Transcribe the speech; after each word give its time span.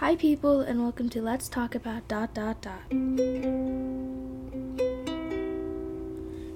Hi, 0.00 0.14
people, 0.14 0.60
and 0.60 0.80
welcome 0.80 1.08
to 1.08 1.20
Let's 1.20 1.48
Talk 1.48 1.74
About 1.74 2.06
dot 2.06 2.32
dot 2.32 2.62
dot. 2.62 2.84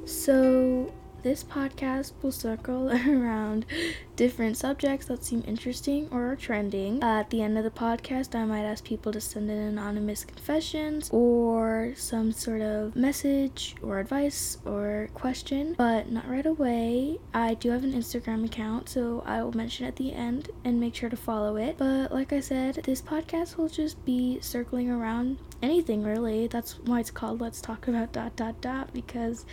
So, 0.07 0.95
this 1.23 1.45
podcast 1.45 2.13
will 2.23 2.33
circle 2.33 2.91
around 3.09 3.67
different 4.17 4.57
subjects 4.57 5.07
that 5.07 5.25
seem 5.25 5.43
interesting 5.47 6.09
or 6.11 6.33
are 6.33 6.37
trending. 6.37 7.03
Uh, 7.03 7.21
at 7.21 7.31
the 7.31 7.43
end 7.43 7.57
of 7.57 7.65
the 7.65 7.71
podcast, 7.71 8.35
I 8.35 8.45
might 8.45 8.65
ask 8.65 8.85
people 8.85 9.13
to 9.13 9.21
send 9.21 9.51
in 9.51 9.59
anonymous 9.59 10.25
confessions 10.25 11.09
or 11.13 11.93
some 11.97 12.33
sort 12.33 12.61
of 12.61 12.95
message 12.95 13.75
or 13.83 13.99
advice 13.99 14.59
or 14.65 15.09
question, 15.15 15.75
but 15.79 16.11
not 16.11 16.29
right 16.29 16.47
away. 16.47 17.19
I 17.33 17.55
do 17.55 17.71
have 17.71 17.85
an 17.85 17.93
Instagram 17.93 18.45
account, 18.45 18.89
so 18.89 19.23
I 19.27 19.43
will 19.43 19.57
mention 19.57 19.87
at 19.87 19.97
the 19.97 20.13
end 20.13 20.51
and 20.65 20.81
make 20.81 20.95
sure 20.95 21.11
to 21.11 21.17
follow 21.17 21.57
it. 21.57 21.79
But 21.79 22.13
like 22.13 22.33
I 22.33 22.41
said, 22.41 22.77
this 22.85 23.01
podcast 23.01 23.57
will 23.57 23.69
just 23.69 24.05
be 24.05 24.41
circling 24.41 24.91
around 24.91 25.39
anything 25.63 26.03
really. 26.03 26.49
That's 26.49 26.79
why 26.81 27.01
it's 27.01 27.11
called 27.11 27.41
Let's 27.41 27.61
Talk 27.61 27.89
About 27.89 28.13
dot 28.13 28.37
dot 28.37 28.61
dot 28.61 28.93
because 28.93 29.47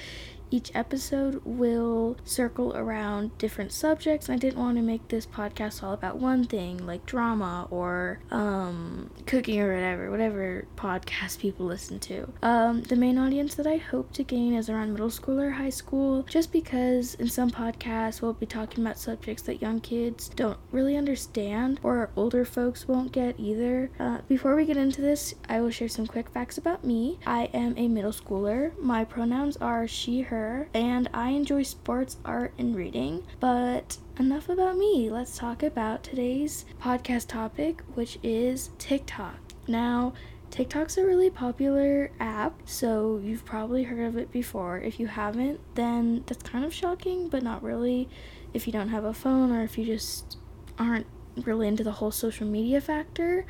each 0.51 0.71
episode 0.73 1.41
will 1.45 2.17
circle 2.23 2.75
around 2.75 3.37
different 3.37 3.71
subjects. 3.71 4.29
I 4.29 4.35
didn't 4.35 4.59
want 4.59 4.77
to 4.77 4.83
make 4.83 5.07
this 5.07 5.25
podcast 5.25 5.83
all 5.83 5.93
about 5.93 6.17
one 6.17 6.45
thing, 6.45 6.85
like 6.85 7.05
drama 7.05 7.67
or 7.69 8.19
um, 8.31 9.11
cooking 9.25 9.59
or 9.59 9.73
whatever, 9.73 10.11
whatever 10.11 10.65
podcast 10.75 11.39
people 11.39 11.65
listen 11.65 11.99
to. 11.99 12.31
Um, 12.41 12.83
the 12.83 12.95
main 12.95 13.17
audience 13.17 13.55
that 13.55 13.67
I 13.67 13.77
hope 13.77 14.11
to 14.13 14.23
gain 14.23 14.53
is 14.53 14.69
around 14.69 14.91
middle 14.91 15.09
school 15.09 15.39
or 15.39 15.51
high 15.51 15.69
school, 15.69 16.23
just 16.23 16.51
because 16.51 17.15
in 17.15 17.29
some 17.29 17.49
podcasts 17.51 18.21
we'll 18.21 18.33
be 18.33 18.45
talking 18.45 18.83
about 18.83 18.97
subjects 18.97 19.43
that 19.43 19.61
young 19.61 19.79
kids 19.79 20.29
don't 20.29 20.59
really 20.71 20.95
understand 20.95 21.79
or 21.83 22.09
older 22.15 22.45
folks 22.45 22.87
won't 22.87 23.11
get 23.11 23.39
either. 23.39 23.91
Uh, 23.99 24.19
before 24.27 24.55
we 24.55 24.65
get 24.65 24.77
into 24.77 25.01
this, 25.01 25.35
I 25.47 25.61
will 25.61 25.71
share 25.71 25.89
some 25.89 26.07
quick 26.07 26.29
facts 26.29 26.57
about 26.57 26.83
me. 26.83 27.19
I 27.25 27.49
am 27.53 27.73
a 27.77 27.87
middle 27.87 28.11
schooler. 28.11 28.77
My 28.79 29.03
pronouns 29.03 29.57
are 29.57 29.87
she, 29.87 30.21
her, 30.21 30.38
and 30.73 31.09
I 31.13 31.29
enjoy 31.29 31.63
sports, 31.63 32.17
art, 32.23 32.53
and 32.57 32.75
reading. 32.75 33.23
But 33.39 33.97
enough 34.19 34.49
about 34.49 34.77
me. 34.77 35.09
Let's 35.09 35.37
talk 35.37 35.63
about 35.63 36.03
today's 36.03 36.65
podcast 36.81 37.27
topic, 37.27 37.81
which 37.95 38.19
is 38.23 38.71
TikTok. 38.77 39.37
Now, 39.67 40.13
TikTok's 40.51 40.97
a 40.97 41.05
really 41.05 41.29
popular 41.29 42.11
app, 42.19 42.61
so 42.65 43.19
you've 43.23 43.45
probably 43.45 43.83
heard 43.83 44.07
of 44.07 44.17
it 44.17 44.31
before. 44.31 44.79
If 44.79 44.99
you 44.99 45.07
haven't, 45.07 45.59
then 45.75 46.23
that's 46.25 46.43
kind 46.43 46.65
of 46.65 46.73
shocking, 46.73 47.29
but 47.29 47.43
not 47.43 47.61
really 47.61 48.09
if 48.53 48.65
you 48.65 48.73
don't 48.73 48.89
have 48.89 49.03
a 49.03 49.13
phone 49.13 49.51
or 49.51 49.61
if 49.63 49.77
you 49.77 49.85
just 49.85 50.37
aren't 50.77 51.05
really 51.45 51.67
into 51.67 51.83
the 51.83 51.91
whole 51.91 52.11
social 52.11 52.47
media 52.47 52.81
factor. 52.81 53.45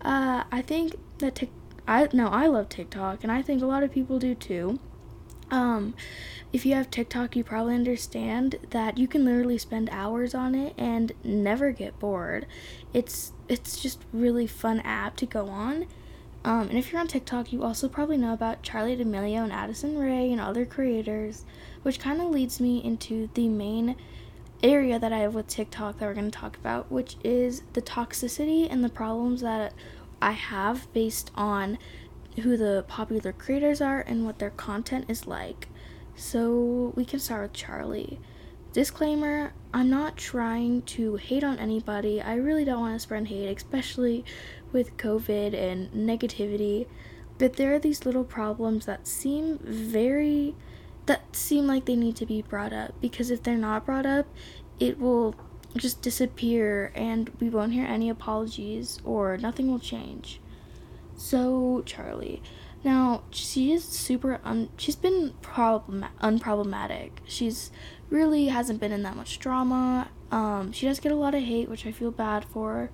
Uh, 0.00 0.44
I 0.50 0.62
think 0.62 0.96
that 1.18 1.34
Tik 1.34 1.50
I 1.86 2.08
no, 2.12 2.28
I 2.28 2.46
love 2.46 2.68
TikTok, 2.68 3.22
and 3.22 3.32
I 3.32 3.42
think 3.42 3.62
a 3.62 3.66
lot 3.66 3.82
of 3.82 3.90
people 3.90 4.18
do 4.18 4.34
too. 4.34 4.78
Um, 5.50 5.94
if 6.52 6.66
you 6.66 6.74
have 6.74 6.90
TikTok, 6.90 7.36
you 7.36 7.44
probably 7.44 7.74
understand 7.74 8.56
that 8.70 8.98
you 8.98 9.06
can 9.06 9.24
literally 9.24 9.58
spend 9.58 9.88
hours 9.90 10.34
on 10.34 10.54
it 10.54 10.74
and 10.76 11.12
never 11.22 11.70
get 11.72 11.98
bored. 11.98 12.46
It's 12.92 13.32
it's 13.48 13.80
just 13.80 14.00
really 14.12 14.46
fun 14.46 14.80
app 14.80 15.16
to 15.16 15.26
go 15.26 15.48
on. 15.48 15.86
Um, 16.44 16.68
and 16.68 16.78
if 16.78 16.90
you're 16.90 17.00
on 17.00 17.08
TikTok, 17.08 17.52
you 17.52 17.62
also 17.62 17.88
probably 17.88 18.16
know 18.16 18.32
about 18.32 18.62
Charli 18.62 18.96
D'Amelio 18.96 19.42
and 19.42 19.52
Addison 19.52 19.98
Rae 19.98 20.32
and 20.32 20.40
other 20.40 20.64
creators, 20.64 21.44
which 21.82 22.00
kind 22.00 22.20
of 22.20 22.30
leads 22.30 22.60
me 22.60 22.82
into 22.82 23.28
the 23.34 23.46
main 23.48 23.94
area 24.62 24.98
that 24.98 25.12
I 25.12 25.18
have 25.18 25.34
with 25.34 25.48
TikTok 25.48 25.98
that 25.98 26.06
we're 26.06 26.14
going 26.14 26.30
to 26.30 26.38
talk 26.38 26.56
about, 26.56 26.90
which 26.90 27.16
is 27.22 27.62
the 27.74 27.82
toxicity 27.82 28.66
and 28.70 28.82
the 28.82 28.88
problems 28.88 29.42
that 29.42 29.74
I 30.22 30.32
have 30.32 30.92
based 30.92 31.30
on 31.34 31.78
who 32.42 32.56
the 32.56 32.84
popular 32.88 33.32
creators 33.32 33.80
are 33.80 34.00
and 34.00 34.24
what 34.24 34.38
their 34.38 34.50
content 34.50 35.06
is 35.08 35.26
like. 35.26 35.68
So 36.14 36.92
we 36.96 37.04
can 37.04 37.18
start 37.18 37.42
with 37.42 37.52
Charli. 37.52 38.18
Disclaimer 38.72 39.52
I'm 39.72 39.88
not 39.88 40.16
trying 40.16 40.82
to 40.82 41.16
hate 41.16 41.44
on 41.44 41.58
anybody. 41.58 42.20
I 42.20 42.34
really 42.34 42.64
don't 42.64 42.80
want 42.80 42.94
to 42.96 42.98
spread 42.98 43.28
hate, 43.28 43.56
especially 43.56 44.24
with 44.72 44.96
COVID 44.96 45.54
and 45.54 45.90
negativity. 45.92 46.86
But 47.38 47.54
there 47.54 47.74
are 47.74 47.78
these 47.78 48.04
little 48.04 48.24
problems 48.24 48.86
that 48.86 49.06
seem 49.06 49.58
very. 49.62 50.54
that 51.06 51.34
seem 51.34 51.66
like 51.66 51.84
they 51.84 51.96
need 51.96 52.16
to 52.16 52.26
be 52.26 52.42
brought 52.42 52.72
up. 52.72 52.94
Because 53.00 53.30
if 53.30 53.42
they're 53.42 53.56
not 53.56 53.86
brought 53.86 54.06
up, 54.06 54.26
it 54.80 54.98
will 54.98 55.34
just 55.76 56.02
disappear 56.02 56.90
and 56.96 57.30
we 57.40 57.48
won't 57.48 57.72
hear 57.72 57.86
any 57.86 58.10
apologies 58.10 58.98
or 59.04 59.36
nothing 59.36 59.70
will 59.70 59.78
change. 59.78 60.40
So, 61.20 61.82
Charli. 61.84 62.40
Now, 62.82 63.24
she 63.30 63.74
is 63.74 63.84
super 63.84 64.40
un- 64.42 64.70
she's 64.78 64.96
been 64.96 65.34
problem 65.42 66.06
unproblematic. 66.22 67.10
She's 67.26 67.70
really 68.08 68.46
hasn't 68.46 68.80
been 68.80 68.90
in 68.90 69.02
that 69.02 69.16
much 69.16 69.38
drama. 69.38 70.08
Um, 70.32 70.72
she 70.72 70.86
does 70.86 70.98
get 70.98 71.12
a 71.12 71.16
lot 71.16 71.34
of 71.34 71.42
hate, 71.42 71.68
which 71.68 71.86
I 71.86 71.92
feel 71.92 72.10
bad 72.10 72.46
for. 72.46 72.90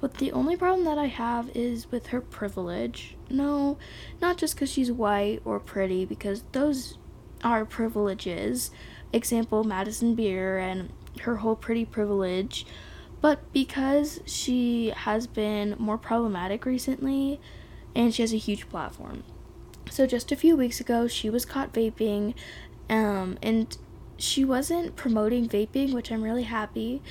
But 0.00 0.18
the 0.18 0.30
only 0.30 0.56
problem 0.56 0.84
that 0.84 0.98
I 0.98 1.06
have 1.06 1.50
is 1.56 1.90
with 1.90 2.06
her 2.06 2.20
privilege. 2.20 3.16
No, 3.28 3.76
not 4.22 4.36
just 4.38 4.54
because 4.54 4.70
she's 4.70 4.92
white 4.92 5.42
or 5.44 5.58
pretty, 5.58 6.04
because 6.04 6.44
those 6.52 6.96
are 7.42 7.64
privileges. 7.64 8.70
Example, 9.12 9.64
Madison 9.64 10.14
Beer 10.14 10.58
and 10.58 10.92
her 11.22 11.36
whole 11.36 11.56
pretty 11.56 11.84
privilege. 11.84 12.66
But 13.20 13.52
because 13.52 14.20
she 14.26 14.92
has 14.94 15.26
been 15.26 15.74
more 15.76 15.98
problematic 15.98 16.64
recently, 16.64 17.40
and 17.94 18.14
she 18.14 18.22
has 18.22 18.32
a 18.32 18.38
huge 18.38 18.68
platform. 18.68 19.24
So 19.90 20.06
just 20.06 20.32
a 20.32 20.36
few 20.36 20.56
weeks 20.56 20.80
ago, 20.80 21.06
she 21.06 21.30
was 21.30 21.44
caught 21.44 21.72
vaping, 21.72 22.34
um, 22.88 23.38
and 23.42 23.76
she 24.16 24.44
wasn't 24.44 24.96
promoting 24.96 25.48
vaping, 25.48 25.92
which 25.92 26.10
I'm 26.10 26.22
really 26.22 26.44
happy, 26.44 27.02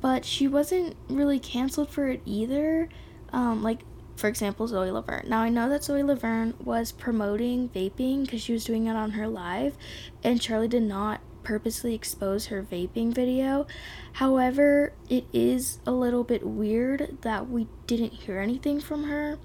but 0.00 0.24
she 0.24 0.48
wasn't 0.48 0.96
really 1.08 1.38
canceled 1.38 1.90
for 1.90 2.08
it 2.08 2.22
either. 2.24 2.88
Um, 3.32 3.62
like 3.62 3.80
for 4.16 4.28
example, 4.28 4.68
Zoe 4.68 4.88
LaVerne. 4.88 5.26
Now 5.26 5.40
I 5.40 5.48
know 5.48 5.68
that 5.68 5.84
Zoe 5.84 6.02
LaVerne 6.02 6.60
was 6.60 6.92
promoting 6.92 7.68
vaping 7.68 8.22
because 8.22 8.42
she 8.42 8.52
was 8.52 8.64
doing 8.64 8.86
it 8.86 8.94
on 8.94 9.12
her 9.12 9.26
live, 9.26 9.76
and 10.22 10.40
Charli 10.40 10.68
did 10.68 10.84
not 10.84 11.20
purposely 11.42 11.94
expose 11.94 12.46
her 12.46 12.62
vaping 12.62 13.12
video. 13.12 13.66
However, 14.14 14.92
it 15.08 15.26
is 15.32 15.78
a 15.86 15.92
little 15.92 16.24
bit 16.24 16.46
weird 16.46 17.18
that 17.20 17.48
we 17.48 17.66
didn't 17.86 18.12
hear 18.12 18.38
anything 18.38 18.80
from 18.80 19.04
her. 19.04 19.38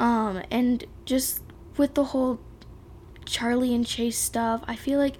Um, 0.00 0.42
and 0.50 0.82
just 1.04 1.42
with 1.76 1.92
the 1.92 2.04
whole 2.04 2.40
Charli 3.26 3.74
and 3.74 3.86
Chase 3.86 4.16
stuff, 4.16 4.64
I 4.66 4.74
feel 4.74 4.98
like 4.98 5.16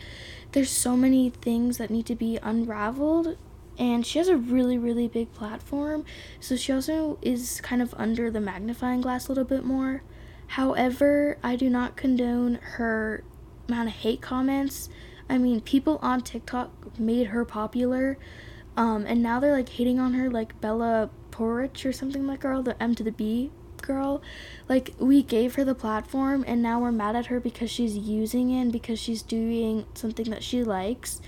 there's 0.53 0.71
so 0.71 0.97
many 0.97 1.29
things 1.29 1.77
that 1.77 1.91
need 1.91 2.07
to 2.07 2.17
be 2.17 2.39
unraveled. 2.43 3.37
And 3.79 4.07
she 4.07 4.19
has 4.19 4.29
a 4.29 4.37
really, 4.37 4.79
really 4.79 5.07
big 5.07 5.33
platform, 5.33 6.05
so 6.39 6.57
she 6.57 6.73
also 6.73 7.19
is 7.23 7.61
kind 7.63 7.81
of 7.81 7.95
under 7.97 8.31
the 8.31 8.41
magnifying 8.41 9.01
glass 9.01 9.29
a 9.29 9.31
little 9.31 9.45
bit 9.45 9.65
more. 9.65 10.03
However, 10.49 11.39
I 11.43 11.57
do 11.57 11.71
not 11.71 11.97
condone 11.97 12.57
her 12.57 13.23
amount 13.69 13.89
of 13.89 13.95
hate 13.95 14.21
comments. 14.21 14.89
I 15.29 15.39
mean, 15.39 15.61
people 15.61 15.99
on 16.03 16.23
TikTok 16.23 16.99
made 16.99 17.29
her 17.29 17.45
popular, 17.45 18.19
um, 18.77 19.07
and 19.07 19.23
now 19.23 19.41
they're 19.41 19.53
like 19.53 19.69
hating 19.69 19.99
on 19.99 20.15
her, 20.15 20.31
like 20.31 20.61
Bella 20.61 21.11
Poarch 21.31 21.87
or 21.87 21.93
something 21.93 22.27
like 22.27 22.41
girl, 22.41 22.62
the 22.62 22.83
M 22.83 22.95
to 22.97 23.03
the 23.03 23.12
B 23.12 23.51
girl. 23.91 24.23
Like 24.69 24.95
we 24.99 25.23
gave 25.23 25.56
her 25.56 25.65
the 25.65 25.75
platform 25.75 26.45
and 26.47 26.62
now 26.62 26.81
we're 26.81 26.93
mad 26.93 27.17
at 27.17 27.27
her 27.27 27.41
because 27.41 27.71
she's 27.71 27.97
using 27.97 28.51
it 28.51 28.62
and 28.62 28.73
because 28.73 28.99
she's 28.99 29.23
doing 29.23 29.84
something 29.95 30.31
that 30.31 30.45
she 30.45 30.62
likes. 30.62 31.21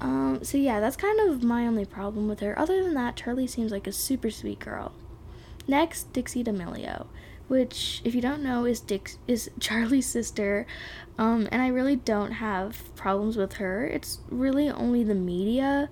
Um, 0.00 0.40
so 0.42 0.58
yeah, 0.58 0.80
that's 0.80 0.96
kind 0.96 1.20
of 1.20 1.42
my 1.42 1.66
only 1.66 1.84
problem 1.84 2.28
with 2.28 2.40
her. 2.40 2.58
Other 2.58 2.82
than 2.82 2.94
that, 2.94 3.16
Charli 3.16 3.48
seems 3.48 3.70
like 3.70 3.86
a 3.86 3.92
super 3.92 4.30
sweet 4.30 4.58
girl. 4.58 4.92
Next, 5.68 6.12
Dixie 6.12 6.42
D'Amelio, 6.42 7.06
which, 7.46 8.00
if 8.04 8.14
you 8.14 8.20
don't 8.20 8.42
know, 8.42 8.64
is 8.64 8.80
Dix 8.80 9.18
is 9.28 9.48
Charli's 9.60 10.06
sister, 10.06 10.66
um, 11.18 11.48
and 11.52 11.62
I 11.62 11.68
really 11.68 11.94
don't 11.94 12.32
have 12.32 12.94
problems 12.96 13.36
with 13.36 13.54
her. 13.54 13.86
It's 13.86 14.18
really 14.28 14.68
only 14.68 15.04
the 15.04 15.14
media. 15.14 15.88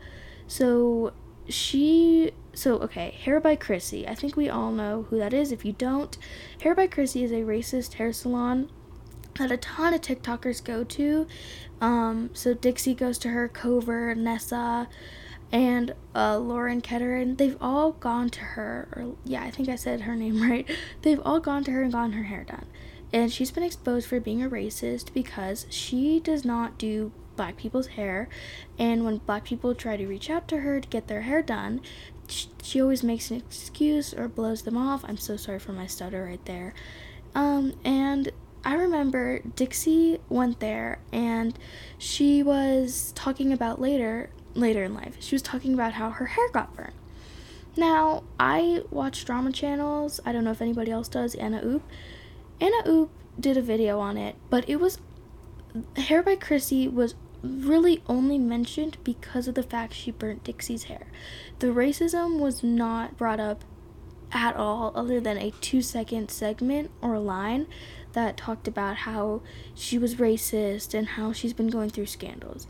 So 0.48 1.12
she 1.48 2.32
so 2.52 2.78
okay 2.78 3.10
hair 3.22 3.40
by 3.40 3.56
chrissy. 3.56 4.06
I 4.06 4.14
think 4.14 4.36
we 4.36 4.48
all 4.48 4.72
know 4.72 5.06
who 5.10 5.18
that 5.18 5.32
is. 5.32 5.52
If 5.52 5.64
you 5.64 5.72
don't 5.72 6.16
hair 6.62 6.74
by 6.74 6.86
chrissy 6.86 7.24
is 7.24 7.32
a 7.32 7.42
racist 7.42 7.94
hair 7.94 8.12
salon 8.12 8.70
that 9.38 9.50
a 9.50 9.56
ton 9.56 9.94
of 9.94 10.00
tiktokers 10.00 10.62
go 10.62 10.84
to. 10.84 11.26
Um, 11.80 12.30
so 12.32 12.52
dixie 12.54 12.94
goes 12.94 13.18
to 13.18 13.28
her 13.28 13.48
cover 13.48 14.14
nessa 14.14 14.88
and 15.52 15.94
uh, 16.14 16.38
lauren 16.38 16.80
Kettering. 16.80 17.36
they've 17.36 17.56
all 17.60 17.92
gone 17.92 18.28
to 18.30 18.40
her 18.40 18.88
or 18.94 19.16
yeah 19.24 19.42
i 19.42 19.50
think 19.50 19.68
i 19.68 19.74
said 19.74 20.02
her 20.02 20.14
name 20.24 20.40
right. 20.42 20.68
They've 21.02 21.20
all 21.24 21.40
gone 21.40 21.64
to 21.64 21.70
her 21.72 21.82
and 21.82 21.92
gotten 21.92 22.12
her 22.12 22.24
hair 22.24 22.44
done. 22.44 22.66
And 23.12 23.32
she's 23.32 23.50
been 23.50 23.64
exposed 23.64 24.06
for 24.06 24.20
being 24.20 24.42
a 24.42 24.48
racist 24.48 25.12
because 25.12 25.66
she 25.68 26.20
does 26.20 26.44
not 26.44 26.78
do 26.78 27.12
black 27.36 27.56
people's 27.56 27.88
hair. 27.88 28.28
And 28.78 29.04
when 29.04 29.18
black 29.18 29.44
people 29.44 29.74
try 29.74 29.96
to 29.96 30.06
reach 30.06 30.30
out 30.30 30.46
to 30.48 30.58
her 30.58 30.80
to 30.80 30.88
get 30.88 31.08
their 31.08 31.22
hair 31.22 31.42
done 31.42 31.80
she 32.62 32.80
always 32.80 33.02
makes 33.02 33.30
an 33.30 33.36
excuse 33.36 34.14
or 34.14 34.28
blows 34.28 34.62
them 34.62 34.76
off. 34.76 35.04
I'm 35.06 35.16
so 35.16 35.36
sorry 35.36 35.58
for 35.58 35.72
my 35.72 35.86
stutter 35.86 36.24
right 36.24 36.44
there. 36.44 36.74
Um, 37.34 37.74
and 37.84 38.30
I 38.64 38.74
remember 38.74 39.40
Dixie 39.40 40.20
went 40.28 40.60
there 40.60 41.00
and 41.12 41.58
she 41.98 42.42
was 42.42 43.12
talking 43.14 43.52
about 43.52 43.80
later 43.80 44.30
later 44.54 44.84
in 44.84 44.94
life. 44.94 45.16
She 45.20 45.34
was 45.34 45.42
talking 45.42 45.74
about 45.74 45.92
how 45.92 46.10
her 46.10 46.26
hair 46.26 46.48
got 46.50 46.74
burnt. 46.74 46.94
Now, 47.76 48.24
I 48.38 48.82
watch 48.90 49.24
drama 49.24 49.52
channels. 49.52 50.20
I 50.26 50.32
don't 50.32 50.42
know 50.42 50.50
if 50.50 50.60
anybody 50.60 50.90
else 50.90 51.08
does. 51.08 51.36
Anna 51.36 51.62
Oop. 51.64 51.82
Anna 52.60 52.88
Oop 52.88 53.10
did 53.38 53.56
a 53.56 53.62
video 53.62 54.00
on 54.00 54.16
it, 54.16 54.34
but 54.50 54.68
it 54.68 54.80
was 54.80 54.98
Hair 55.96 56.24
by 56.24 56.34
Chrissy 56.34 56.88
was 56.88 57.14
really 57.42 58.02
only 58.06 58.38
mentioned 58.38 58.98
because 59.04 59.48
of 59.48 59.54
the 59.54 59.62
fact 59.62 59.94
she 59.94 60.10
burnt 60.10 60.44
Dixie's 60.44 60.84
hair. 60.84 61.06
The 61.58 61.68
racism 61.68 62.38
was 62.38 62.62
not 62.62 63.16
brought 63.16 63.40
up 63.40 63.64
at 64.32 64.56
all, 64.56 64.92
other 64.94 65.20
than 65.20 65.38
a 65.38 65.52
two 65.60 65.82
second 65.82 66.30
segment 66.30 66.90
or 67.00 67.18
line 67.18 67.66
that 68.12 68.36
talked 68.36 68.68
about 68.68 68.98
how 68.98 69.42
she 69.74 69.98
was 69.98 70.16
racist 70.16 70.94
and 70.94 71.08
how 71.08 71.32
she's 71.32 71.52
been 71.52 71.68
going 71.68 71.90
through 71.90 72.06
scandals. 72.06 72.66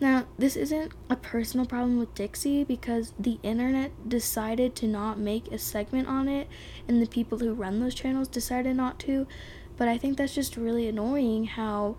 Now, 0.00 0.26
this 0.36 0.56
isn't 0.56 0.92
a 1.08 1.16
personal 1.16 1.64
problem 1.64 1.98
with 1.98 2.14
Dixie 2.14 2.64
because 2.64 3.14
the 3.18 3.38
internet 3.42 4.08
decided 4.08 4.74
to 4.76 4.88
not 4.88 5.18
make 5.18 5.46
a 5.52 5.58
segment 5.58 6.08
on 6.08 6.28
it, 6.28 6.48
and 6.88 7.00
the 7.00 7.06
people 7.06 7.38
who 7.38 7.54
run 7.54 7.78
those 7.78 7.94
channels 7.94 8.26
decided 8.26 8.76
not 8.76 8.98
to. 9.00 9.28
But 9.76 9.88
I 9.88 9.98
think 9.98 10.18
that's 10.18 10.34
just 10.34 10.56
really 10.56 10.88
annoying 10.88 11.44
how 11.44 11.96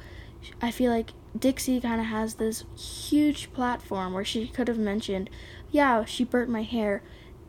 I 0.61 0.71
feel 0.71 0.91
like 0.91 1.11
Dixie 1.37 1.81
kind 1.81 1.99
of 1.99 2.07
has 2.07 2.35
this 2.35 2.65
huge 2.77 3.51
platform 3.53 4.13
where 4.13 4.25
she 4.25 4.47
could 4.47 4.67
have 4.67 4.77
mentioned, 4.77 5.29
yeah, 5.71 6.05
she 6.05 6.23
burnt 6.23 6.49
my 6.49 6.63
hair 6.63 7.03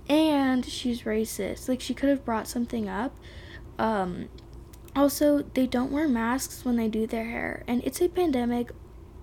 and 0.08 0.64
she's 0.64 1.02
racist. 1.02 1.68
Like, 1.68 1.80
she 1.80 1.94
could 1.94 2.08
have 2.08 2.24
brought 2.24 2.48
something 2.48 2.88
up. 2.88 3.16
Um, 3.78 4.28
also, 4.96 5.42
they 5.54 5.66
don't 5.66 5.90
wear 5.90 6.08
masks 6.08 6.64
when 6.64 6.76
they 6.76 6.88
do 6.88 7.06
their 7.06 7.24
hair, 7.24 7.64
and 7.66 7.82
it's 7.84 8.00
a 8.00 8.08
pandemic. 8.08 8.70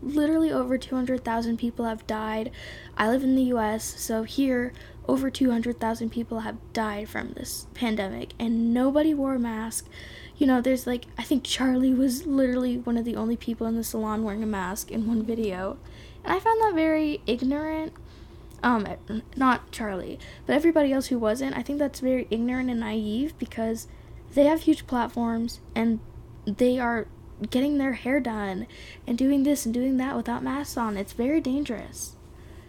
Literally, 0.01 0.51
over 0.51 0.77
200,000 0.77 1.57
people 1.57 1.85
have 1.85 2.07
died. 2.07 2.51
I 2.97 3.07
live 3.09 3.23
in 3.23 3.35
the 3.35 3.43
US, 3.55 3.83
so 3.83 4.23
here, 4.23 4.73
over 5.07 5.29
200,000 5.29 6.09
people 6.09 6.39
have 6.39 6.57
died 6.73 7.09
from 7.09 7.33
this 7.33 7.67
pandemic, 7.73 8.33
and 8.39 8.73
nobody 8.73 9.13
wore 9.13 9.35
a 9.35 9.39
mask 9.39 9.87
you 10.41 10.47
know, 10.47 10.59
there's 10.59 10.87
like, 10.87 11.05
I 11.19 11.23
think 11.23 11.43
Charli 11.43 11.95
was 11.95 12.25
literally 12.25 12.75
one 12.75 12.97
of 12.97 13.05
the 13.05 13.15
only 13.15 13.37
people 13.37 13.67
in 13.67 13.75
the 13.75 13.83
salon 13.83 14.23
wearing 14.23 14.41
a 14.41 14.47
mask 14.47 14.89
in 14.89 15.05
one 15.05 15.23
video. 15.23 15.77
And 16.23 16.33
I 16.33 16.39
found 16.39 16.59
that 16.61 16.73
very 16.73 17.21
ignorant. 17.27 17.93
Um, 18.63 18.87
not 19.35 19.71
Charli, 19.71 20.17
but 20.47 20.55
everybody 20.55 20.91
else 20.91 21.07
who 21.07 21.19
wasn't. 21.19 21.55
I 21.55 21.61
think 21.61 21.77
that's 21.77 21.99
very 21.99 22.25
ignorant 22.31 22.71
and 22.71 22.79
naive 22.79 23.37
because 23.37 23.87
they 24.33 24.45
have 24.45 24.61
huge 24.61 24.87
platforms 24.87 25.61
and 25.75 25.99
they 26.47 26.79
are 26.79 27.05
getting 27.49 27.77
their 27.77 27.93
hair 27.93 28.19
done 28.19 28.67
and 29.07 29.17
doing 29.17 29.43
this 29.43 29.65
and 29.65 29.73
doing 29.73 29.97
that 29.97 30.15
without 30.15 30.43
masks 30.43 30.77
on. 30.77 30.97
It's 30.97 31.13
very 31.13 31.41
dangerous. 31.41 32.15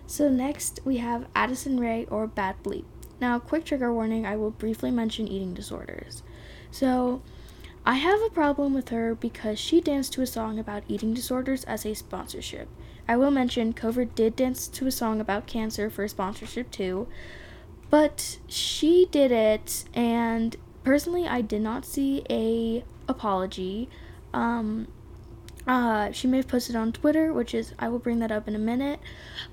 So, 0.06 0.28
next 0.28 0.80
we 0.84 0.98
have 0.98 1.26
Addison 1.34 1.78
Rae 1.78 2.06
or 2.10 2.26
Bad 2.26 2.62
Bleep. 2.62 2.84
Now, 3.20 3.38
quick 3.38 3.64
trigger 3.64 3.92
warning 3.92 4.26
I 4.26 4.36
will 4.36 4.50
briefly 4.50 4.90
mention 4.90 5.28
eating 5.28 5.54
disorders. 5.54 6.22
So, 6.70 7.22
I 7.84 7.94
have 7.94 8.20
a 8.22 8.30
problem 8.30 8.74
with 8.74 8.90
her 8.90 9.14
because 9.14 9.58
she 9.58 9.80
danced 9.80 10.12
to 10.14 10.22
a 10.22 10.26
song 10.26 10.58
about 10.58 10.84
eating 10.86 11.14
disorders 11.14 11.64
as 11.64 11.84
a 11.84 11.94
sponsorship. 11.94 12.68
I 13.08 13.16
will 13.16 13.32
mention 13.32 13.72
Covert 13.72 14.14
did 14.14 14.36
dance 14.36 14.68
to 14.68 14.86
a 14.86 14.92
song 14.92 15.20
about 15.20 15.46
cancer 15.46 15.90
for 15.90 16.04
a 16.04 16.08
sponsorship 16.08 16.70
too, 16.70 17.08
but 17.90 18.38
she 18.46 19.08
did 19.10 19.32
it, 19.32 19.84
and 19.92 20.56
personally, 20.84 21.26
I 21.26 21.40
did 21.40 21.62
not 21.62 21.84
see 21.84 22.24
a 22.30 22.84
apology. 23.08 23.88
Um, 24.32 24.88
uh, 25.66 26.10
she 26.12 26.26
may 26.26 26.38
have 26.38 26.48
posted 26.48 26.74
on 26.74 26.92
Twitter, 26.92 27.32
which 27.32 27.54
is 27.54 27.74
I 27.78 27.88
will 27.88 27.98
bring 27.98 28.18
that 28.18 28.32
up 28.32 28.48
in 28.48 28.54
a 28.54 28.58
minute, 28.58 29.00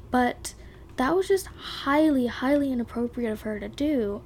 but 0.09 0.53
that 0.97 1.15
was 1.15 1.27
just 1.27 1.47
highly, 1.47 2.27
highly 2.27 2.71
inappropriate 2.71 3.31
of 3.31 3.41
her 3.41 3.59
to 3.59 3.69
do. 3.69 4.21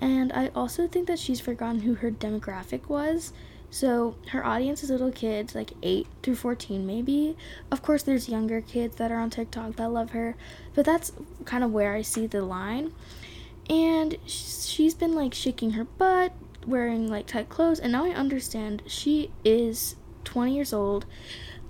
And 0.00 0.32
I 0.32 0.48
also 0.54 0.88
think 0.88 1.06
that 1.06 1.18
she's 1.18 1.40
forgotten 1.40 1.80
who 1.80 1.94
her 1.94 2.10
demographic 2.10 2.88
was. 2.88 3.32
So 3.70 4.16
her 4.30 4.44
audience 4.44 4.82
is 4.82 4.90
little 4.90 5.12
kids, 5.12 5.54
like 5.54 5.72
8 5.82 6.06
through 6.22 6.34
14, 6.34 6.84
maybe. 6.84 7.36
Of 7.70 7.82
course, 7.82 8.02
there's 8.02 8.28
younger 8.28 8.60
kids 8.60 8.96
that 8.96 9.12
are 9.12 9.20
on 9.20 9.30
TikTok 9.30 9.76
that 9.76 9.92
love 9.92 10.10
her, 10.10 10.34
but 10.74 10.84
that's 10.84 11.12
kind 11.44 11.62
of 11.62 11.70
where 11.70 11.94
I 11.94 12.02
see 12.02 12.26
the 12.26 12.42
line. 12.42 12.92
And 13.68 14.16
she's 14.26 14.94
been 14.94 15.14
like 15.14 15.32
shaking 15.32 15.72
her 15.72 15.84
butt, 15.84 16.32
wearing 16.70 17.08
like 17.08 17.26
tight 17.26 17.48
clothes, 17.48 17.80
and 17.80 17.92
now 17.92 18.04
I 18.04 18.10
understand 18.10 18.82
she 18.86 19.32
is 19.44 19.96
20 20.24 20.54
years 20.54 20.72
old. 20.72 21.06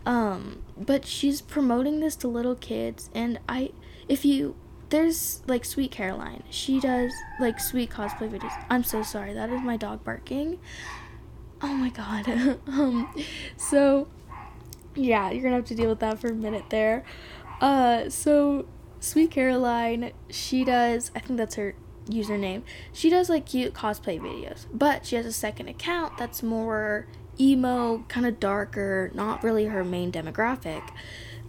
Um, 0.06 0.62
but 0.79 1.05
she's 1.05 1.43
promoting 1.43 2.00
this 2.00 2.17
to 2.17 2.29
little 2.29 2.55
kids, 2.55 3.11
and 3.14 3.38
I, 3.49 3.70
if 4.08 4.25
you 4.25 4.56
there's 4.91 5.43
like 5.47 5.64
Sweet 5.64 5.91
Caroline. 5.93 6.43
She 6.50 6.79
does 6.81 7.12
like 7.38 7.58
sweet 7.61 7.91
cosplay 7.91 8.29
videos. 8.29 8.52
I'm 8.69 8.85
so 8.85 9.02
sorry. 9.02 9.32
That 9.32 9.50
is 9.50 9.62
my 9.62 9.76
dog 9.76 10.05
barking. 10.05 10.58
Oh 11.62 11.75
my 11.75 11.88
god. 11.91 12.29
um 12.67 13.12
so 13.56 14.08
yeah, 14.97 15.31
you're 15.31 15.43
going 15.43 15.52
to 15.52 15.56
have 15.56 15.67
to 15.67 15.75
deal 15.75 15.88
with 15.88 16.00
that 16.00 16.19
for 16.19 16.29
a 16.29 16.35
minute 16.35 16.70
there. 16.70 17.05
Uh 17.61 18.08
so 18.11 18.67
Sweet 18.99 19.31
Caroline, 19.31 20.12
she 20.29 20.64
does 20.64 21.12
I 21.14 21.20
think 21.20 21.38
that's 21.38 21.55
her 21.55 21.75
username. 22.12 22.62
She 22.93 23.11
does 23.11 23.29
like 23.29 23.47
cute 23.47 23.75
cosplay 23.75 24.21
videos, 24.21 24.67
but 24.73 25.07
she 25.07 25.17
has 25.17 25.27
a 25.27 25.33
second 25.33 25.69
account 25.69 26.19
that's 26.19 26.43
more 26.43 27.07
emo, 27.39 28.05
kind 28.09 28.27
of 28.27 28.39
darker, 28.39 29.11
not 29.15 29.43
really 29.43 29.67
her 29.67 29.85
main 29.85 30.12
demographic. 30.12 30.83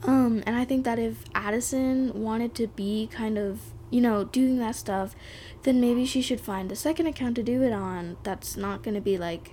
Um, 0.03 0.41
and 0.45 0.55
I 0.55 0.65
think 0.65 0.85
that 0.85 0.97
if 0.97 1.25
Addison 1.35 2.21
wanted 2.21 2.55
to 2.55 2.67
be 2.67 3.07
kind 3.11 3.37
of, 3.37 3.59
you 3.89 4.01
know, 4.01 4.23
doing 4.23 4.57
that 4.59 4.75
stuff, 4.75 5.15
then 5.63 5.79
maybe 5.79 6.05
she 6.05 6.21
should 6.21 6.41
find 6.41 6.71
a 6.71 6.75
second 6.75 7.07
account 7.07 7.35
to 7.35 7.43
do 7.43 7.61
it 7.61 7.73
on 7.73 8.17
that's 8.23 8.57
not 8.57 8.83
going 8.83 8.95
to 8.95 9.01
be 9.01 9.17
like 9.17 9.51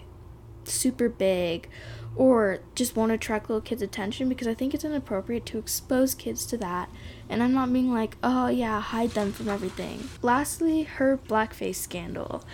super 0.64 1.08
big 1.08 1.68
or 2.16 2.60
just 2.74 2.96
won't 2.96 3.12
attract 3.12 3.48
little 3.48 3.60
kids' 3.60 3.82
attention 3.82 4.28
because 4.28 4.46
I 4.46 4.54
think 4.54 4.74
it's 4.74 4.84
inappropriate 4.84 5.46
to 5.46 5.58
expose 5.58 6.14
kids 6.14 6.44
to 6.46 6.56
that. 6.58 6.88
And 7.28 7.42
I'm 7.42 7.52
not 7.52 7.72
being 7.72 7.92
like, 7.92 8.16
oh 8.22 8.48
yeah, 8.48 8.80
hide 8.80 9.10
them 9.10 9.32
from 9.32 9.48
everything. 9.48 10.08
Lastly, 10.22 10.82
her 10.82 11.18
blackface 11.28 11.76
scandal. 11.76 12.44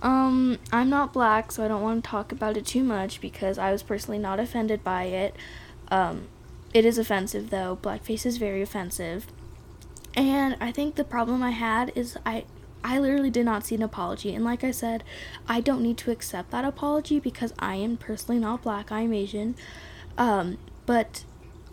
Um, 0.00 0.58
I'm 0.72 0.90
not 0.90 1.12
black, 1.12 1.50
so 1.50 1.64
I 1.64 1.68
don't 1.68 1.82
want 1.82 2.04
to 2.04 2.10
talk 2.10 2.30
about 2.30 2.56
it 2.56 2.66
too 2.66 2.84
much 2.84 3.20
because 3.20 3.58
I 3.58 3.72
was 3.72 3.82
personally 3.82 4.18
not 4.18 4.38
offended 4.38 4.84
by 4.84 5.04
it. 5.04 5.34
Um, 5.90 6.28
it 6.74 6.84
is 6.84 6.98
offensive 6.98 7.50
though. 7.50 7.78
Blackface 7.80 8.26
is 8.26 8.36
very 8.36 8.62
offensive. 8.62 9.26
And 10.14 10.56
I 10.60 10.72
think 10.72 10.94
the 10.94 11.04
problem 11.04 11.42
I 11.42 11.50
had 11.50 11.92
is 11.94 12.16
I 12.26 12.44
I 12.88 12.98
literally 12.98 13.28
did 13.28 13.44
not 13.44 13.66
see 13.66 13.74
an 13.74 13.82
apology. 13.82 14.34
And 14.34 14.42
like 14.46 14.64
I 14.64 14.70
said, 14.70 15.04
I 15.46 15.60
don't 15.60 15.82
need 15.82 15.98
to 15.98 16.10
accept 16.10 16.50
that 16.52 16.64
apology 16.64 17.20
because 17.20 17.52
I 17.58 17.74
am 17.74 17.98
personally 17.98 18.40
not 18.40 18.62
black, 18.62 18.90
I 18.90 19.02
am 19.02 19.12
Asian. 19.12 19.56
Um, 20.16 20.56
but 20.86 21.24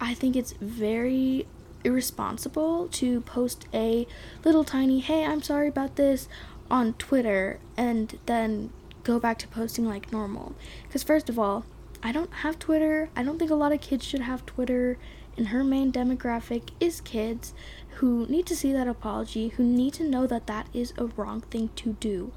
I 0.01 0.13
think 0.13 0.35
it's 0.35 0.51
very 0.59 1.47
irresponsible 1.85 2.89
to 2.89 3.21
post 3.21 3.65
a 3.73 4.05
little 4.43 4.65
tiny, 4.65 4.99
hey, 4.99 5.23
I'm 5.23 5.41
sorry 5.41 5.69
about 5.69 5.95
this 5.95 6.27
on 6.69 6.95
Twitter 6.95 7.59
and 7.77 8.19
then 8.25 8.71
go 9.03 9.17
back 9.17 9.39
to 9.39 9.47
posting 9.47 9.85
like 9.85 10.11
normal. 10.11 10.53
Because, 10.83 11.01
first 11.01 11.29
of 11.29 11.39
all, 11.39 11.63
I 12.03 12.11
don't 12.11 12.33
have 12.33 12.59
Twitter. 12.59 13.09
I 13.15 13.23
don't 13.23 13.39
think 13.39 13.51
a 13.51 13.55
lot 13.55 13.71
of 13.71 13.79
kids 13.79 14.03
should 14.03 14.19
have 14.19 14.45
Twitter. 14.45 14.97
And 15.37 15.49
her 15.49 15.63
main 15.63 15.91
demographic 15.91 16.69
is 16.79 17.01
kids 17.01 17.53
who 17.95 18.25
need 18.27 18.45
to 18.47 18.55
see 18.55 18.71
that 18.73 18.87
apology, 18.87 19.49
who 19.49 19.63
need 19.63 19.93
to 19.95 20.03
know 20.03 20.27
that 20.27 20.47
that 20.47 20.67
is 20.73 20.93
a 20.97 21.05
wrong 21.05 21.41
thing 21.41 21.69
to 21.77 21.93
do. 21.99 22.31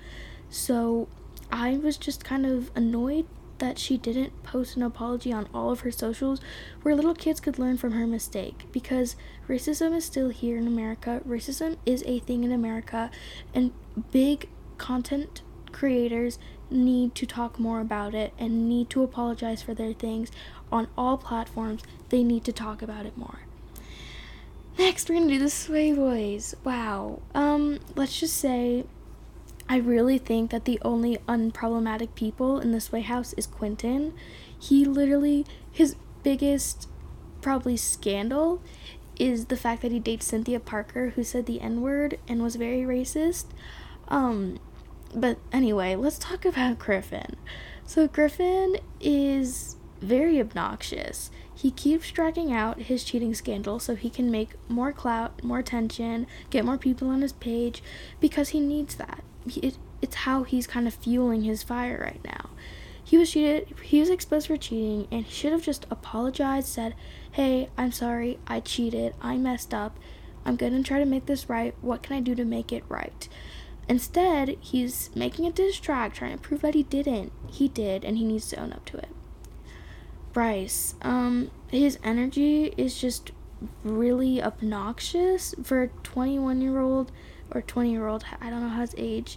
So 0.50 1.08
I 1.50 1.76
was 1.76 1.96
just 1.96 2.24
kind 2.24 2.46
of 2.46 2.70
annoyed 2.74 3.26
that 3.58 3.78
she 3.78 3.96
didn't 3.96 4.42
post 4.42 4.76
an 4.76 4.82
apology 4.82 5.32
on 5.32 5.48
all 5.52 5.70
of 5.70 5.80
her 5.80 5.90
socials 5.90 6.40
where 6.82 6.94
little 6.94 7.14
kids 7.14 7.40
could 7.40 7.58
learn 7.58 7.76
from 7.76 7.92
her 7.92 8.06
mistake 8.06 8.66
because 8.72 9.16
racism 9.48 9.96
is 9.96 10.04
still 10.04 10.28
here 10.28 10.56
in 10.56 10.66
America. 10.66 11.20
Racism 11.26 11.76
is 11.84 12.04
a 12.06 12.20
thing 12.20 12.44
in 12.44 12.52
America, 12.52 13.10
and 13.52 13.72
big 14.12 14.48
content 14.78 15.42
creators 15.72 16.38
need 16.70 17.14
to 17.14 17.26
talk 17.26 17.58
more 17.58 17.80
about 17.80 18.14
it 18.14 18.32
and 18.38 18.68
need 18.68 18.90
to 18.90 19.02
apologize 19.02 19.62
for 19.62 19.74
their 19.74 19.92
things 19.92 20.30
on 20.70 20.88
all 20.96 21.16
platforms. 21.16 21.82
They 22.08 22.22
need 22.22 22.44
to 22.44 22.52
talk 22.52 22.82
about 22.82 23.06
it 23.06 23.16
more. 23.16 23.40
Next, 24.78 25.08
we're 25.08 25.16
gonna 25.16 25.28
do 25.28 25.38
the 25.38 25.50
Sway 25.50 25.92
Boys. 25.92 26.54
Wow. 26.64 27.20
Um, 27.34 27.80
let's 27.96 28.18
just 28.18 28.36
say 28.36 28.84
I 29.68 29.76
really 29.76 30.16
think 30.16 30.50
that 30.50 30.64
the 30.64 30.78
only 30.82 31.18
unproblematic 31.28 32.14
people 32.14 32.58
in 32.58 32.72
the 32.72 32.80
Sway 32.80 33.02
house 33.02 33.34
is 33.34 33.46
Quinton. 33.46 34.14
He 34.58 34.84
literally, 34.84 35.44
his 35.70 35.94
biggest 36.22 36.88
probably 37.42 37.76
scandal 37.76 38.62
is 39.18 39.46
the 39.46 39.56
fact 39.56 39.82
that 39.82 39.92
he 39.92 39.98
dates 39.98 40.26
Cynthia 40.26 40.60
Parker, 40.60 41.10
who 41.10 41.22
said 41.22 41.46
the 41.46 41.60
N 41.60 41.82
word 41.82 42.18
and 42.26 42.42
was 42.42 42.56
very 42.56 42.82
racist. 42.82 43.46
Um, 44.08 44.58
but 45.14 45.38
anyway, 45.52 45.96
let's 45.96 46.18
talk 46.18 46.44
about 46.46 46.78
Griffin. 46.78 47.36
So, 47.84 48.06
Griffin 48.06 48.76
is 49.00 49.76
very 50.00 50.40
obnoxious. 50.40 51.30
He 51.54 51.70
keeps 51.70 52.10
dragging 52.10 52.52
out 52.52 52.82
his 52.82 53.04
cheating 53.04 53.34
scandal 53.34 53.78
so 53.78 53.96
he 53.96 54.10
can 54.10 54.30
make 54.30 54.54
more 54.68 54.92
clout, 54.92 55.42
more 55.42 55.58
attention, 55.58 56.26
get 56.50 56.64
more 56.64 56.78
people 56.78 57.08
on 57.08 57.22
his 57.22 57.32
page 57.32 57.82
because 58.20 58.50
he 58.50 58.60
needs 58.60 58.94
that. 58.96 59.24
It, 59.46 59.78
it's 60.00 60.16
how 60.16 60.44
he's 60.44 60.66
kind 60.66 60.86
of 60.86 60.94
fueling 60.94 61.42
his 61.42 61.62
fire 61.62 62.00
right 62.00 62.24
now. 62.24 62.50
He 63.02 63.16
was 63.16 63.30
cheated, 63.30 63.74
he 63.82 64.00
was 64.00 64.10
exposed 64.10 64.48
for 64.48 64.56
cheating, 64.56 65.08
and 65.10 65.24
he 65.24 65.32
should 65.32 65.52
have 65.52 65.62
just 65.62 65.86
apologized, 65.90 66.68
said, 66.68 66.94
Hey, 67.32 67.70
I'm 67.78 67.90
sorry, 67.90 68.38
I 68.46 68.60
cheated, 68.60 69.14
I 69.22 69.38
messed 69.38 69.72
up, 69.72 69.98
I'm 70.44 70.56
gonna 70.56 70.82
try 70.82 70.98
to 70.98 71.06
make 71.06 71.26
this 71.26 71.48
right, 71.48 71.74
what 71.80 72.02
can 72.02 72.16
I 72.16 72.20
do 72.20 72.34
to 72.34 72.44
make 72.44 72.70
it 72.70 72.84
right? 72.88 73.26
Instead, 73.88 74.58
he's 74.60 75.08
making 75.14 75.46
a 75.46 75.50
diss 75.50 75.80
track 75.80 76.12
trying 76.12 76.32
to 76.32 76.38
prove 76.38 76.60
that 76.60 76.74
he 76.74 76.82
didn't. 76.82 77.32
He 77.48 77.68
did, 77.68 78.04
and 78.04 78.18
he 78.18 78.24
needs 78.24 78.48
to 78.50 78.60
own 78.60 78.72
up 78.72 78.84
to 78.86 78.98
it. 78.98 79.08
Bryce, 80.38 80.94
um, 81.02 81.50
his 81.66 81.98
energy 82.04 82.72
is 82.76 83.00
just 83.00 83.32
really 83.82 84.40
obnoxious 84.40 85.52
for 85.64 85.82
a 85.82 85.88
21 85.88 86.60
year 86.60 86.78
old 86.78 87.10
or 87.50 87.60
20 87.60 87.90
year 87.90 88.06
old, 88.06 88.24
I 88.40 88.48
don't 88.48 88.60
know 88.60 88.68
how 88.68 88.82
his 88.82 88.94
age. 88.96 89.36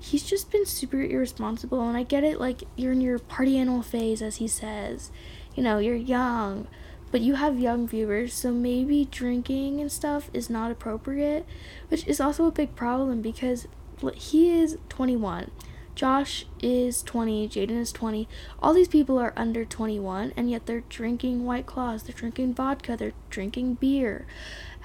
He's 0.00 0.22
just 0.22 0.50
been 0.50 0.64
super 0.64 1.02
irresponsible, 1.02 1.86
and 1.86 1.98
I 1.98 2.02
get 2.02 2.24
it, 2.24 2.40
like, 2.40 2.62
you're 2.76 2.92
in 2.92 3.02
your 3.02 3.18
party 3.18 3.58
animal 3.58 3.82
phase, 3.82 4.22
as 4.22 4.36
he 4.36 4.48
says. 4.48 5.10
You 5.54 5.62
know, 5.62 5.76
you're 5.80 5.94
young, 5.94 6.66
but 7.10 7.20
you 7.20 7.34
have 7.34 7.60
young 7.60 7.86
viewers, 7.86 8.32
so 8.32 8.50
maybe 8.50 9.04
drinking 9.10 9.82
and 9.82 9.92
stuff 9.92 10.30
is 10.32 10.48
not 10.48 10.70
appropriate, 10.70 11.44
which 11.88 12.06
is 12.08 12.22
also 12.22 12.46
a 12.46 12.52
big 12.52 12.74
problem 12.74 13.20
because 13.20 13.68
he 14.14 14.58
is 14.58 14.78
21. 14.88 15.50
Josh 15.98 16.46
is 16.62 17.02
20, 17.02 17.48
Jaden 17.48 17.72
is 17.72 17.90
20. 17.90 18.28
All 18.62 18.72
these 18.72 18.86
people 18.86 19.18
are 19.18 19.32
under 19.36 19.64
21, 19.64 20.32
and 20.36 20.48
yet 20.48 20.64
they're 20.64 20.84
drinking 20.88 21.44
White 21.44 21.66
Claws, 21.66 22.04
they're 22.04 22.14
drinking 22.14 22.54
vodka, 22.54 22.96
they're 22.96 23.14
drinking 23.30 23.74
beer. 23.74 24.24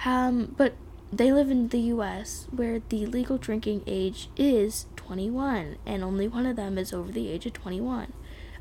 Um, 0.06 0.56
but 0.58 0.74
they 1.12 1.32
live 1.32 1.52
in 1.52 1.68
the 1.68 1.82
US 1.82 2.48
where 2.50 2.82
the 2.90 3.06
legal 3.06 3.38
drinking 3.38 3.84
age 3.86 4.28
is 4.36 4.88
21, 4.96 5.76
and 5.86 6.04
only 6.04 6.28
one 6.28 6.48
of 6.48 6.56
them 6.56 6.80
is 6.80 6.92
over 6.92 7.12
the 7.12 7.30
age 7.30 7.46
of 7.46 7.54
21. 7.54 8.12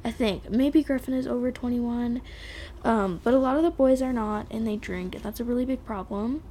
I 0.04 0.10
think. 0.10 0.50
Maybe 0.50 0.82
Griffin 0.82 1.14
is 1.14 1.26
over 1.26 1.50
21, 1.50 2.20
um, 2.84 3.20
but 3.24 3.32
a 3.32 3.38
lot 3.38 3.56
of 3.56 3.62
the 3.62 3.70
boys 3.70 4.02
are 4.02 4.12
not, 4.12 4.46
and 4.50 4.66
they 4.66 4.76
drink, 4.76 5.14
and 5.14 5.24
that's 5.24 5.40
a 5.40 5.44
really 5.44 5.64
big 5.64 5.86
problem. 5.86 6.42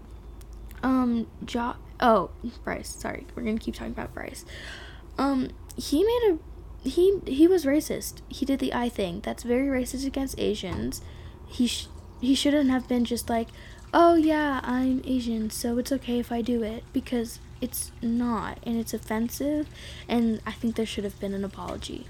Um, 0.81 1.27
jo- 1.46 1.75
oh, 2.00 2.31
Bryce, 2.63 2.89
sorry, 2.89 3.27
we're 3.36 3.43
gonna 3.43 3.60
keep 3.60 3.75
talking 3.75 3.93
about 3.93 4.15
Bryce. 4.15 4.46
Um, 5.17 5.50
he 5.77 6.03
made 6.03 6.31
a, 6.33 6.87
he 6.87 7.19
he 7.25 7.47
was 7.47 7.65
racist. 7.65 8.21
He 8.29 8.45
did 8.45 8.59
the 8.59 8.73
I 8.73 8.89
thing. 8.89 9.21
That's 9.21 9.43
very 9.43 9.67
racist 9.67 10.05
against 10.05 10.39
Asians. 10.39 11.01
He 11.47 11.67
sh- 11.67 11.87
he 12.19 12.35
shouldn't 12.35 12.69
have 12.69 12.87
been 12.87 13.05
just 13.05 13.29
like, 13.29 13.47
oh 13.93 14.15
yeah, 14.15 14.61
I'm 14.63 15.01
Asian, 15.05 15.49
so 15.49 15.77
it's 15.77 15.91
okay 15.91 16.19
if 16.19 16.31
I 16.31 16.41
do 16.41 16.63
it 16.63 16.83
because 16.93 17.39
it's 17.59 17.91
not, 18.01 18.57
and 18.63 18.77
it's 18.77 18.93
offensive, 18.93 19.67
and 20.07 20.41
I 20.45 20.51
think 20.51 20.75
there 20.75 20.85
should 20.85 21.03
have 21.03 21.19
been 21.19 21.33
an 21.33 21.43
apology. 21.43 22.07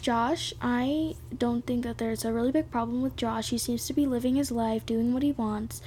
Josh, 0.00 0.54
I 0.62 1.16
don't 1.36 1.66
think 1.66 1.82
that 1.82 1.98
there's 1.98 2.24
a 2.24 2.32
really 2.32 2.52
big 2.52 2.70
problem 2.70 3.02
with 3.02 3.16
Josh. 3.16 3.50
He 3.50 3.58
seems 3.58 3.86
to 3.86 3.92
be 3.92 4.06
living 4.06 4.36
his 4.36 4.52
life, 4.52 4.86
doing 4.86 5.12
what 5.12 5.24
he 5.24 5.32
wants. 5.32 5.82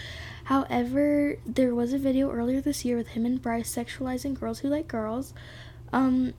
However, 0.46 1.38
there 1.46 1.74
was 1.74 1.94
a 1.94 1.98
video 1.98 2.30
earlier 2.30 2.60
this 2.60 2.84
year 2.84 2.98
with 2.98 3.10
him 3.10 3.26
and 3.26 3.42
Bryce 3.42 3.74
sexualizing 3.74 4.38
girls 4.38 4.60
who 4.60 4.68
like 4.68 4.90
girls. 4.90 5.34
Um, 5.94 6.34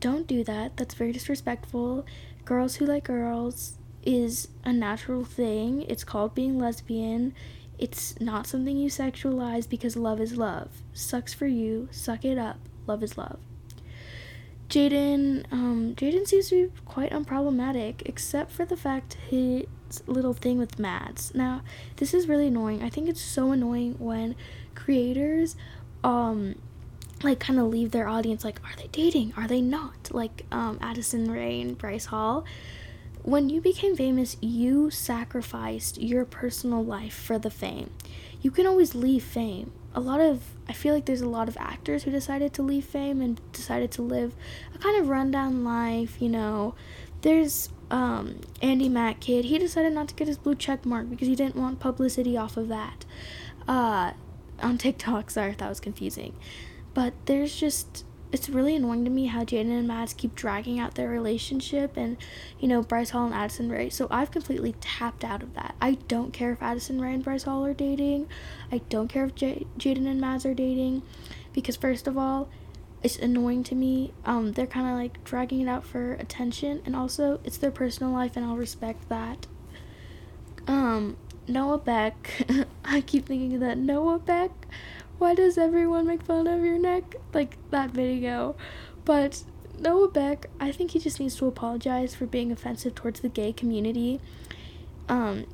don't 0.00 0.26
do 0.26 0.44
that. 0.44 0.76
That's 0.76 0.94
very 0.94 1.12
disrespectful. 1.12 2.04
Girls 2.44 2.76
who 2.76 2.86
like 2.86 3.04
girls 3.04 3.78
is 4.02 4.48
a 4.64 4.72
natural 4.72 5.24
thing. 5.24 5.82
It's 5.82 6.04
called 6.04 6.34
being 6.34 6.58
lesbian. 6.58 7.34
It's 7.78 8.20
not 8.20 8.46
something 8.46 8.76
you 8.76 8.88
sexualize 8.88 9.68
because 9.68 9.96
love 9.96 10.20
is 10.20 10.36
love. 10.36 10.68
Sucks 10.92 11.34
for 11.34 11.46
you. 11.46 11.88
Suck 11.90 12.24
it 12.24 12.38
up. 12.38 12.58
Love 12.86 13.02
is 13.02 13.18
love. 13.18 13.38
Jaden, 14.68 15.44
um, 15.52 15.94
Jaden 15.94 16.26
seems 16.26 16.48
to 16.48 16.68
be 16.68 16.72
quite 16.84 17.12
unproblematic, 17.12 18.02
except 18.06 18.50
for 18.50 18.64
the 18.64 18.76
fact 18.76 19.14
his 19.28 19.64
little 20.06 20.32
thing 20.32 20.58
with 20.58 20.78
Mads. 20.78 21.34
Now, 21.34 21.62
this 21.96 22.14
is 22.14 22.28
really 22.28 22.48
annoying. 22.48 22.82
I 22.82 22.88
think 22.88 23.08
it's 23.08 23.20
so 23.20 23.52
annoying 23.52 23.96
when 23.98 24.34
creators, 24.74 25.56
um, 26.02 26.56
like 27.22 27.40
kind 27.40 27.58
of 27.58 27.66
leave 27.66 27.90
their 27.90 28.08
audience 28.08 28.44
like, 28.44 28.60
are 28.64 28.76
they 28.76 28.88
dating? 28.88 29.32
Are 29.36 29.46
they 29.46 29.60
not? 29.60 30.10
Like, 30.12 30.44
um, 30.50 30.78
Addison 30.80 31.30
Rae 31.30 31.60
and 31.60 31.78
Bryce 31.78 32.06
Hall. 32.06 32.44
When 33.22 33.48
you 33.48 33.60
became 33.60 33.96
famous, 33.96 34.36
you 34.40 34.90
sacrificed 34.90 36.00
your 36.00 36.24
personal 36.24 36.84
life 36.84 37.14
for 37.14 37.38
the 37.38 37.50
fame. 37.50 37.90
You 38.42 38.50
can 38.50 38.66
always 38.66 38.94
leave 38.94 39.24
fame 39.24 39.72
a 39.94 40.00
lot 40.00 40.20
of 40.20 40.42
I 40.68 40.72
feel 40.72 40.94
like 40.94 41.04
there's 41.04 41.20
a 41.20 41.28
lot 41.28 41.48
of 41.48 41.56
actors 41.58 42.02
who 42.02 42.10
decided 42.10 42.52
to 42.54 42.62
leave 42.62 42.84
fame 42.84 43.20
and 43.20 43.40
decided 43.52 43.90
to 43.92 44.02
live 44.02 44.34
a 44.74 44.78
kind 44.78 45.00
of 45.00 45.08
rundown 45.08 45.62
life, 45.62 46.20
you 46.20 46.28
know. 46.28 46.74
There's 47.20 47.68
um, 47.90 48.40
Andi 48.62 48.90
Mack 48.90 49.20
kid. 49.20 49.44
He 49.44 49.58
decided 49.58 49.92
not 49.92 50.08
to 50.08 50.14
get 50.14 50.26
his 50.26 50.38
blue 50.38 50.54
check 50.54 50.84
mark 50.84 51.10
because 51.10 51.28
he 51.28 51.36
didn't 51.36 51.56
want 51.56 51.80
publicity 51.80 52.36
off 52.36 52.56
of 52.56 52.68
that. 52.68 53.04
Uh, 53.68 54.12
on 54.60 54.78
TikTok, 54.78 55.30
sorry 55.30 55.50
if 55.50 55.58
that 55.58 55.68
was 55.68 55.80
confusing. 55.80 56.34
But 56.94 57.12
there's 57.26 57.54
just 57.54 58.04
it's 58.34 58.48
really 58.48 58.74
annoying 58.74 59.04
to 59.04 59.10
me 59.12 59.26
how 59.26 59.44
Jaden 59.44 59.70
and 59.70 59.86
Mads 59.86 60.12
keep 60.12 60.34
dragging 60.34 60.80
out 60.80 60.96
their 60.96 61.08
relationship 61.08 61.96
and, 61.96 62.16
you 62.58 62.66
know, 62.66 62.82
Bryce 62.82 63.10
Hall 63.10 63.26
and 63.26 63.32
Addison 63.32 63.70
Rae. 63.70 63.88
So 63.88 64.08
I've 64.10 64.32
completely 64.32 64.74
tapped 64.80 65.22
out 65.22 65.40
of 65.40 65.54
that. 65.54 65.76
I 65.80 65.98
don't 66.08 66.32
care 66.32 66.50
if 66.50 66.60
Addison 66.60 67.00
Rae 67.00 67.14
and 67.14 67.22
Bryce 67.22 67.44
Hall 67.44 67.64
are 67.64 67.72
dating. 67.72 68.26
I 68.72 68.78
don't 68.88 69.06
care 69.06 69.24
if 69.24 69.36
J- 69.36 69.68
Jaden 69.78 70.08
and 70.08 70.20
Mads 70.20 70.44
are 70.44 70.52
dating. 70.52 71.02
Because, 71.52 71.76
first 71.76 72.08
of 72.08 72.18
all, 72.18 72.48
it's 73.04 73.16
annoying 73.16 73.62
to 73.64 73.76
me. 73.76 74.12
Um, 74.24 74.50
they're 74.50 74.66
kind 74.66 74.88
of 74.88 74.94
like 74.96 75.22
dragging 75.22 75.60
it 75.60 75.68
out 75.68 75.84
for 75.84 76.14
attention. 76.14 76.82
And 76.84 76.96
also, 76.96 77.38
it's 77.44 77.58
their 77.58 77.70
personal 77.70 78.12
life, 78.12 78.36
and 78.36 78.44
I'll 78.44 78.56
respect 78.56 79.08
that. 79.10 79.46
Um, 80.66 81.18
Noah 81.46 81.78
Beck. 81.78 82.48
I 82.84 83.00
keep 83.00 83.26
thinking 83.26 83.54
of 83.54 83.60
that. 83.60 83.78
Noah 83.78 84.18
Beck 84.18 84.50
why 85.18 85.34
does 85.34 85.58
everyone 85.58 86.06
make 86.06 86.22
fun 86.22 86.46
of 86.46 86.64
your 86.64 86.78
neck? 86.78 87.16
Like 87.32 87.56
that 87.70 87.90
video. 87.90 88.56
But 89.04 89.44
Noah 89.78 90.08
Beck, 90.08 90.46
I 90.60 90.72
think 90.72 90.92
he 90.92 90.98
just 90.98 91.20
needs 91.20 91.36
to 91.36 91.46
apologize 91.46 92.14
for 92.14 92.26
being 92.26 92.52
offensive 92.52 92.94
towards 92.94 93.20
the 93.20 93.28
gay 93.28 93.52
community. 93.52 94.20
Um, 95.08 95.46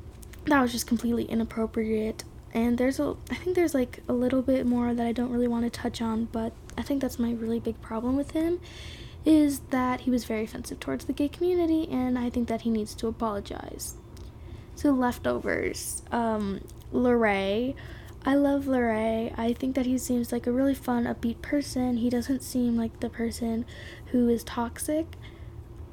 that 0.45 0.61
was 0.61 0.71
just 0.71 0.87
completely 0.87 1.25
inappropriate. 1.25 2.23
And 2.53 2.77
there's 2.77 2.99
a, 2.99 3.15
I 3.29 3.35
think 3.35 3.55
there's 3.55 3.73
like 3.73 4.01
a 4.07 4.13
little 4.13 4.41
bit 4.41 4.65
more 4.65 4.93
that 4.93 5.05
I 5.05 5.11
don't 5.11 5.31
really 5.31 5.47
want 5.47 5.63
to 5.65 5.69
touch 5.69 6.01
on, 6.01 6.25
but 6.25 6.53
I 6.77 6.81
think 6.81 7.01
that's 7.01 7.19
my 7.19 7.31
really 7.31 7.59
big 7.59 7.81
problem 7.81 8.15
with 8.15 8.31
him 8.31 8.59
is 9.25 9.59
that 9.69 10.01
he 10.01 10.11
was 10.11 10.25
very 10.25 10.43
offensive 10.43 10.79
towards 10.79 11.05
the 11.05 11.13
gay 11.13 11.29
community, 11.29 11.87
and 11.91 12.17
I 12.17 12.29
think 12.29 12.47
that 12.47 12.61
he 12.61 12.69
needs 12.69 12.95
to 12.95 13.07
apologize. 13.07 13.95
So, 14.75 14.91
leftovers. 14.91 16.01
Um, 16.11 16.61
Larray 16.91 17.75
I 18.23 18.35
love 18.35 18.65
Larray. 18.65 19.33
I 19.37 19.53
think 19.53 19.75
that 19.75 19.87
he 19.87 19.97
seems 19.97 20.31
like 20.31 20.45
a 20.45 20.51
really 20.51 20.75
fun, 20.75 21.05
upbeat 21.05 21.41
person. 21.41 21.97
He 21.97 22.09
doesn't 22.09 22.43
seem 22.43 22.77
like 22.77 22.99
the 22.99 23.09
person 23.09 23.65
who 24.07 24.29
is 24.29 24.43
toxic, 24.43 25.15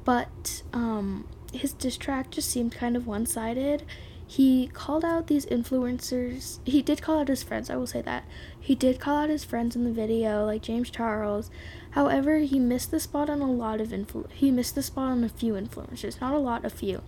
but 0.05 0.61
um, 0.71 1.27
his 1.51 1.73
diss 1.73 1.97
track 1.97 2.29
just 2.29 2.49
seemed 2.49 2.71
kind 2.71 2.95
of 2.95 3.07
one 3.07 3.25
sided. 3.25 3.83
He 4.27 4.67
called 4.67 5.03
out 5.03 5.25
these 5.25 5.47
influencers. 5.47 6.59
He 6.63 6.83
did 6.83 7.01
call 7.01 7.19
out 7.19 7.29
his 7.29 7.41
friends, 7.41 7.67
I 7.67 7.77
will 7.77 7.87
say 7.87 8.03
that. 8.03 8.25
He 8.59 8.75
did 8.75 8.99
call 8.99 9.17
out 9.17 9.29
his 9.29 9.43
friends 9.43 9.75
in 9.75 9.85
the 9.85 9.91
video, 9.91 10.45
like 10.45 10.61
James 10.61 10.91
Charles. 10.91 11.49
However, 11.91 12.37
he 12.37 12.59
missed 12.59 12.91
the 12.91 12.99
spot 12.99 13.31
on 13.31 13.41
a 13.41 13.51
lot 13.51 13.81
of 13.81 13.87
influ. 13.87 14.29
He 14.31 14.51
missed 14.51 14.75
the 14.75 14.83
spot 14.83 15.13
on 15.13 15.23
a 15.23 15.29
few 15.29 15.53
influencers, 15.53 16.21
not 16.21 16.35
a 16.35 16.37
lot, 16.37 16.63
a 16.63 16.69
few. 16.69 17.01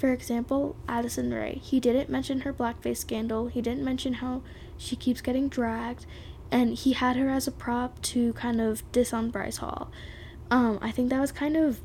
For 0.00 0.14
example, 0.14 0.76
Addison 0.88 1.30
Rae. 1.30 1.60
He 1.62 1.78
didn't 1.78 2.08
mention 2.08 2.40
her 2.40 2.54
blackface 2.54 2.96
scandal. 2.96 3.48
He 3.48 3.60
didn't 3.60 3.84
mention 3.84 4.14
how 4.14 4.40
she 4.78 4.96
keeps 4.96 5.20
getting 5.20 5.50
dragged, 5.50 6.06
and 6.50 6.72
he 6.74 6.94
had 6.94 7.16
her 7.16 7.28
as 7.28 7.46
a 7.46 7.52
prop 7.52 8.00
to 8.02 8.32
kind 8.32 8.62
of 8.62 8.82
diss 8.92 9.12
on 9.12 9.28
Bryce 9.28 9.58
Hall. 9.58 9.90
Um, 10.50 10.78
I 10.80 10.90
think 10.90 11.10
that 11.10 11.20
was 11.20 11.32
kind 11.32 11.54
of 11.54 11.82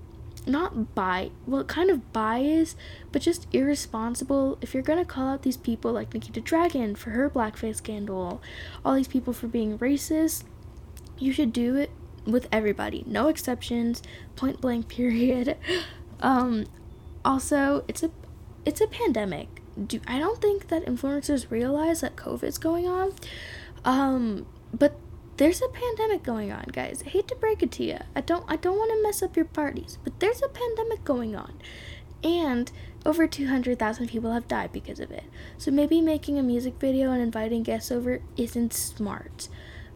not 0.47 0.93
bi 0.93 1.31
well 1.47 1.63
kind 1.63 1.89
of 1.89 2.13
biased 2.13 2.77
but 3.11 3.19
just 3.19 3.47
irresponsible 3.51 4.59
if 4.61 4.75
you're 4.75 4.83
gonna 4.83 5.03
call 5.03 5.27
out 5.27 5.41
these 5.41 5.57
people 5.57 5.91
like 5.91 6.13
Nikita 6.13 6.39
Dragun 6.39 6.95
for 6.95 7.09
her 7.11 7.31
blackface 7.31 7.77
scandal 7.77 8.43
all 8.83 8.93
these 8.93 9.07
people 9.07 9.33
for 9.33 9.47
being 9.47 9.79
racist 9.79 10.43
you 11.17 11.31
should 11.31 11.51
do 11.51 11.75
it 11.75 11.89
with 12.27 12.47
everybody 12.51 13.03
no 13.07 13.27
exceptions 13.27 14.03
point 14.35 14.61
blank 14.61 14.87
period 14.89 15.57
um 16.21 16.67
also, 17.25 17.83
it's 17.87 18.03
a 18.03 18.11
it's 18.65 18.81
a 18.81 18.87
pandemic. 18.87 19.61
do 19.87 19.99
I 20.07 20.19
don't 20.19 20.41
think 20.41 20.67
that 20.69 20.85
influencers 20.85 21.51
realize 21.51 22.01
that 22.01 22.15
COVID's 22.15 22.57
going 22.57 22.87
on. 22.87 23.13
Um, 23.83 24.45
but 24.73 24.97
there's 25.37 25.61
a 25.61 25.67
pandemic 25.67 26.23
going 26.23 26.51
on, 26.51 26.65
guys. 26.71 27.03
I 27.05 27.09
hate 27.09 27.27
to 27.27 27.35
break 27.35 27.61
it 27.61 27.71
to 27.73 27.83
you. 27.83 27.99
I 28.15 28.21
don't 28.21 28.45
I 28.47 28.55
don't 28.55 28.77
want 28.77 28.91
to 28.91 29.03
mess 29.03 29.21
up 29.21 29.35
your 29.35 29.45
parties, 29.45 29.97
but 30.03 30.19
there's 30.19 30.41
a 30.41 30.47
pandemic 30.47 31.03
going 31.03 31.35
on. 31.35 31.59
And 32.23 32.71
over 33.05 33.27
200,000 33.27 34.07
people 34.07 34.31
have 34.31 34.47
died 34.47 34.71
because 34.71 34.99
of 34.99 35.11
it. 35.11 35.25
So 35.59 35.69
maybe 35.69 36.01
making 36.01 36.39
a 36.39 36.43
music 36.43 36.79
video 36.79 37.11
and 37.11 37.21
inviting 37.21 37.61
guests 37.61 37.91
over 37.91 38.21
isn't 38.35 38.73
smart. 38.73 39.47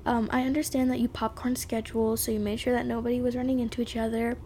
Um, 0.05 0.29
I 0.31 0.43
understand 0.43 0.91
that 0.91 0.99
you 0.99 1.07
popcorn 1.07 1.55
schedule, 1.55 2.17
so 2.17 2.31
you 2.31 2.39
made 2.39 2.59
sure 2.59 2.73
that 2.73 2.85
nobody 2.85 3.19
was 3.19 3.35
running 3.35 3.59
into 3.59 3.81
each 3.81 3.97
other. 3.97 4.37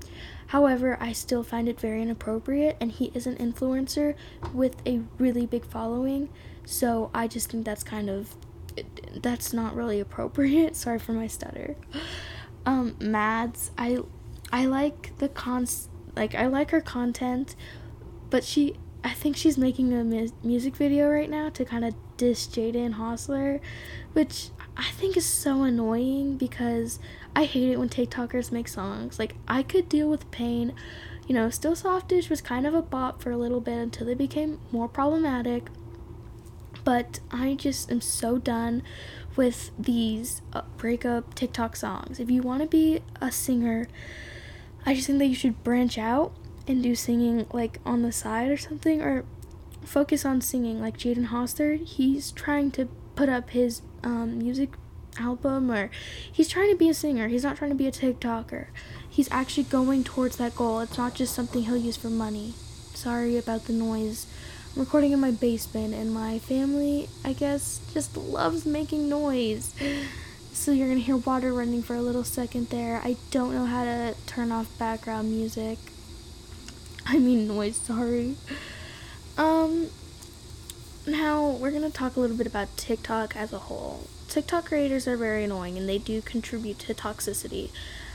However, 0.54 1.00
I 1.02 1.14
still 1.14 1.42
find 1.42 1.68
it 1.68 1.80
very 1.80 2.04
inappropriate, 2.04 2.78
and 2.80 2.92
he 2.92 3.06
is 3.16 3.26
an 3.26 3.38
influencer 3.38 4.14
with 4.54 4.76
a 4.86 5.02
really 5.18 5.48
big 5.48 5.66
following, 5.66 6.30
so 6.64 7.10
I 7.12 7.28
just 7.28 7.50
think 7.50 7.66
that's 7.66 7.84
kind 7.84 8.08
of 8.08 8.36
that's 9.16 9.52
not 9.52 9.76
really 9.76 10.00
appropriate. 10.08 10.76
Sorry 10.76 11.00
for 11.00 11.14
my 11.14 11.26
stutter. 11.26 11.76
Um, 12.68 12.96
Mads, 13.00 13.72
I 13.80 14.02
I 14.52 14.66
like 14.66 15.18
the 15.18 15.28
cons 15.28 15.90
like 16.16 16.36
I 16.36 16.46
like 16.46 16.70
her 16.70 16.82
content, 16.82 17.56
but 18.30 18.44
she 18.44 18.76
I 19.04 19.10
think 19.10 19.36
she's 19.36 19.58
making 19.58 19.92
a 19.92 20.04
mu- 20.04 20.30
music 20.44 20.76
video 20.76 21.10
right 21.10 21.32
now 21.32 21.50
to 21.50 21.66
kind 21.66 21.84
of 21.84 21.96
diss 22.18 22.46
Jaden 22.46 22.94
Hossler, 22.94 23.60
which 24.12 24.52
I 24.76 24.90
think 24.92 25.16
is 25.16 25.26
so 25.26 25.64
annoying 25.64 26.38
because 26.38 27.00
I 27.36 27.46
hate 27.46 27.70
it 27.70 27.80
when 27.80 27.90
TikTokers 27.90 28.52
make 28.52 28.68
songs. 28.68 29.20
Like 29.20 29.36
I 29.48 29.64
could 29.64 29.88
deal 29.88 30.10
with 30.10 30.30
pain. 30.32 30.74
You 31.28 31.36
know, 31.36 31.50
Still 31.50 31.76
Softish 31.76 32.30
was 32.30 32.42
kind 32.42 32.68
of 32.68 32.74
a 32.74 32.82
bop 32.82 33.22
for 33.22 33.32
a 33.32 33.38
little 33.38 33.62
bit 33.62 33.78
until 33.78 34.08
they 34.08 34.14
became 34.14 34.60
more 34.72 34.88
problematic. 34.88 35.70
But 36.84 37.20
I 37.32 37.54
just 37.54 37.92
am 37.92 38.02
so 38.02 38.38
done 38.38 38.84
with 39.36 39.72
these 39.80 40.42
uh, 40.52 40.64
breakup 40.78 41.34
TikTok 41.34 41.76
songs. 41.76 42.20
If 42.20 42.30
you 42.30 42.42
want 42.42 42.62
to 42.62 42.68
be 42.68 43.02
a 43.22 43.32
singer, 43.32 43.88
I 44.86 44.94
just 44.94 45.08
think 45.08 45.20
that 45.20 45.28
you 45.28 45.36
should 45.36 45.64
branch 45.64 45.98
out 45.98 46.34
and 46.68 46.84
do 46.84 46.96
singing 46.96 47.46
like 47.54 47.80
on 47.86 48.02
the 48.02 48.12
side 48.12 48.50
or 48.50 48.58
something 48.58 49.02
or 49.02 49.26
focus 49.84 50.26
on 50.26 50.42
singing 50.42 50.82
like 50.82 50.98
Jaden 50.98 51.28
Hossler. 51.28 51.84
He's 51.84 52.32
trying 52.32 52.72
to 52.72 52.86
put 53.16 53.30
up 53.30 53.52
his 53.52 53.82
um, 54.04 54.40
music 54.40 54.70
album 55.20 55.72
or 55.72 55.90
he's 56.32 56.50
trying 56.50 56.72
to 56.72 56.78
be 56.78 56.90
a 56.90 56.94
singer. 56.94 57.28
He's 57.28 57.44
not 57.44 57.58
trying 57.58 57.72
to 57.72 57.76
be 57.76 57.88
a 57.88 57.92
TikToker. 57.92 58.68
He's 59.10 59.32
actually 59.32 59.64
going 59.64 60.04
towards 60.04 60.38
that 60.38 60.56
goal. 60.56 60.80
It's 60.80 60.98
not 60.98 61.14
just 61.14 61.36
something 61.36 61.64
he'll 61.64 61.78
use 61.78 61.98
for 61.98 62.10
money. 62.10 62.54
Sorry 62.94 63.38
about 63.38 63.66
the 63.66 63.74
noise. 63.74 64.26
I'm 64.76 64.82
recording 64.82 65.12
in 65.12 65.20
my 65.20 65.32
basement 65.32 65.94
and 65.94 66.14
my 66.14 66.40
family, 66.40 67.10
I 67.24 67.34
guess, 67.34 67.80
just 67.94 68.18
loves 68.18 68.66
making 68.66 69.08
noise. 69.08 69.76
So 70.52 70.72
you're 70.72 70.88
gonna 70.88 71.00
hear 71.00 71.18
water 71.18 71.54
running 71.54 71.82
for 71.82 71.96
a 71.96 72.02
little 72.02 72.24
second 72.24 72.70
there. 72.70 73.02
I 73.04 73.18
don't 73.32 73.54
know 73.54 73.66
how 73.66 73.84
to 73.84 74.16
turn 74.28 74.52
off 74.52 74.78
background 74.78 75.32
music. 75.32 75.78
I 77.06 77.18
mean 77.18 77.48
noise, 77.48 77.76
sorry. 77.76 78.36
Um 79.38 79.90
now 81.06 81.50
we're 81.50 81.72
gonna 81.72 81.90
talk 81.90 82.16
a 82.16 82.20
little 82.20 82.38
bit 82.38 82.48
about 82.48 82.76
TikTok 82.78 83.36
as 83.36 83.52
a 83.52 83.60
whole. 83.60 84.08
TikTok 84.28 84.66
creators 84.66 85.08
are 85.08 85.18
very 85.18 85.44
annoying 85.44 85.78
and 85.78 85.88
they 85.88 85.98
do 85.98 86.22
contribute 86.22 86.80
to 86.80 86.94
toxicity. 86.94 87.72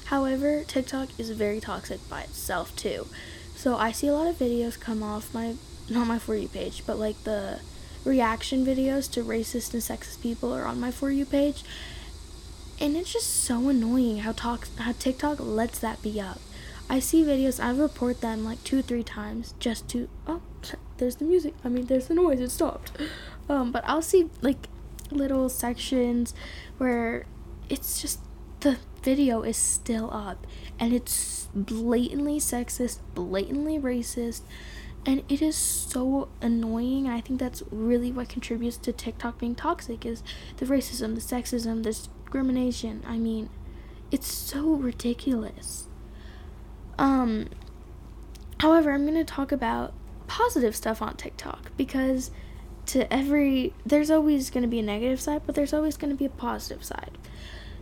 However, 0.06 0.64
TikTok 0.66 1.10
is 1.18 1.30
very 1.30 1.60
toxic 1.60 2.06
by 2.08 2.22
itself 2.22 2.74
too. 2.76 3.06
So 3.54 3.76
I 3.76 3.92
see 3.92 4.06
a 4.06 4.14
lot 4.14 4.26
of 4.26 4.36
videos 4.36 4.80
come 4.80 5.02
off 5.02 5.34
my 5.34 5.54
not 5.90 6.06
my 6.06 6.18
for 6.18 6.34
you 6.34 6.48
page, 6.48 6.82
but 6.86 6.98
like 6.98 7.22
the 7.24 7.60
reaction 8.04 8.64
videos 8.64 9.10
to 9.12 9.22
racist 9.22 9.74
and 9.74 9.82
sexist 9.82 10.22
people 10.22 10.52
are 10.52 10.64
on 10.64 10.80
my 10.80 10.90
for 10.90 11.10
you 11.10 11.26
page. 11.26 11.64
And 12.80 12.96
it's 12.96 13.12
just 13.12 13.28
so 13.28 13.68
annoying 13.68 14.18
how 14.18 14.32
talk 14.32 14.68
how 14.78 14.92
TikTok 14.92 15.40
lets 15.40 15.78
that 15.80 16.00
be 16.02 16.20
up. 16.20 16.40
I 16.88 17.00
see 17.00 17.22
videos, 17.22 17.62
I 17.62 17.70
report 17.70 18.22
them 18.22 18.44
like 18.44 18.64
two 18.64 18.80
three 18.80 19.02
times 19.02 19.52
just 19.58 19.88
to 19.90 20.08
oh 20.26 20.40
there's 20.98 21.16
the 21.16 21.24
music. 21.24 21.54
I 21.64 21.68
mean 21.68 21.86
there's 21.86 22.08
the 22.08 22.14
noise, 22.14 22.40
it 22.40 22.50
stopped. 22.50 22.92
Um, 23.48 23.72
but 23.72 23.82
I'll 23.86 24.02
see 24.02 24.30
like 24.42 24.68
little 25.10 25.48
sections 25.48 26.34
where 26.76 27.26
it's 27.68 28.00
just 28.00 28.20
the 28.60 28.78
video 29.02 29.42
is 29.42 29.56
still 29.56 30.10
up 30.12 30.46
and 30.78 30.92
it's 30.92 31.48
blatantly 31.54 32.38
sexist, 32.38 32.98
blatantly 33.14 33.78
racist, 33.78 34.42
and 35.06 35.22
it 35.28 35.40
is 35.40 35.56
so 35.56 36.28
annoying. 36.40 37.08
I 37.08 37.20
think 37.20 37.40
that's 37.40 37.62
really 37.70 38.12
what 38.12 38.28
contributes 38.28 38.76
to 38.78 38.92
TikTok 38.92 39.38
being 39.38 39.54
toxic 39.54 40.04
is 40.04 40.22
the 40.58 40.66
racism, 40.66 41.14
the 41.14 41.20
sexism, 41.20 41.82
the 41.82 41.90
discrimination. 41.90 43.02
I 43.06 43.16
mean, 43.16 43.48
it's 44.10 44.30
so 44.30 44.74
ridiculous. 44.74 45.86
Um 46.98 47.48
however, 48.60 48.92
I'm 48.92 49.04
going 49.06 49.14
to 49.14 49.24
talk 49.24 49.52
about 49.52 49.94
positive 50.28 50.76
stuff 50.76 51.02
on 51.02 51.16
TikTok 51.16 51.72
because 51.76 52.30
to 52.86 53.12
every 53.12 53.74
there's 53.84 54.10
always 54.10 54.50
going 54.50 54.62
to 54.62 54.68
be 54.68 54.78
a 54.78 54.82
negative 54.82 55.20
side, 55.20 55.42
but 55.44 55.54
there's 55.54 55.74
always 55.74 55.96
going 55.96 56.10
to 56.12 56.16
be 56.16 56.24
a 56.24 56.30
positive 56.30 56.84
side. 56.84 57.18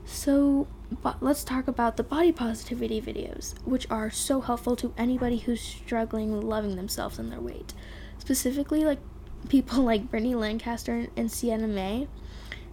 So, 0.04 0.68
but 1.02 1.22
let's 1.22 1.42
talk 1.42 1.66
about 1.66 1.96
the 1.96 2.04
body 2.04 2.30
positivity 2.30 3.02
videos, 3.02 3.54
which 3.64 3.90
are 3.90 4.08
so 4.08 4.40
helpful 4.40 4.76
to 4.76 4.94
anybody 4.96 5.38
who's 5.38 5.60
struggling 5.60 6.40
loving 6.40 6.76
themselves 6.76 7.18
and 7.18 7.30
their 7.30 7.40
weight. 7.40 7.74
Specifically, 8.18 8.84
like 8.84 9.00
people 9.48 9.82
like 9.82 10.10
Brittany 10.10 10.34
Lancaster 10.34 11.08
and 11.16 11.30
Sienna 11.30 11.66
Mae. 11.66 12.08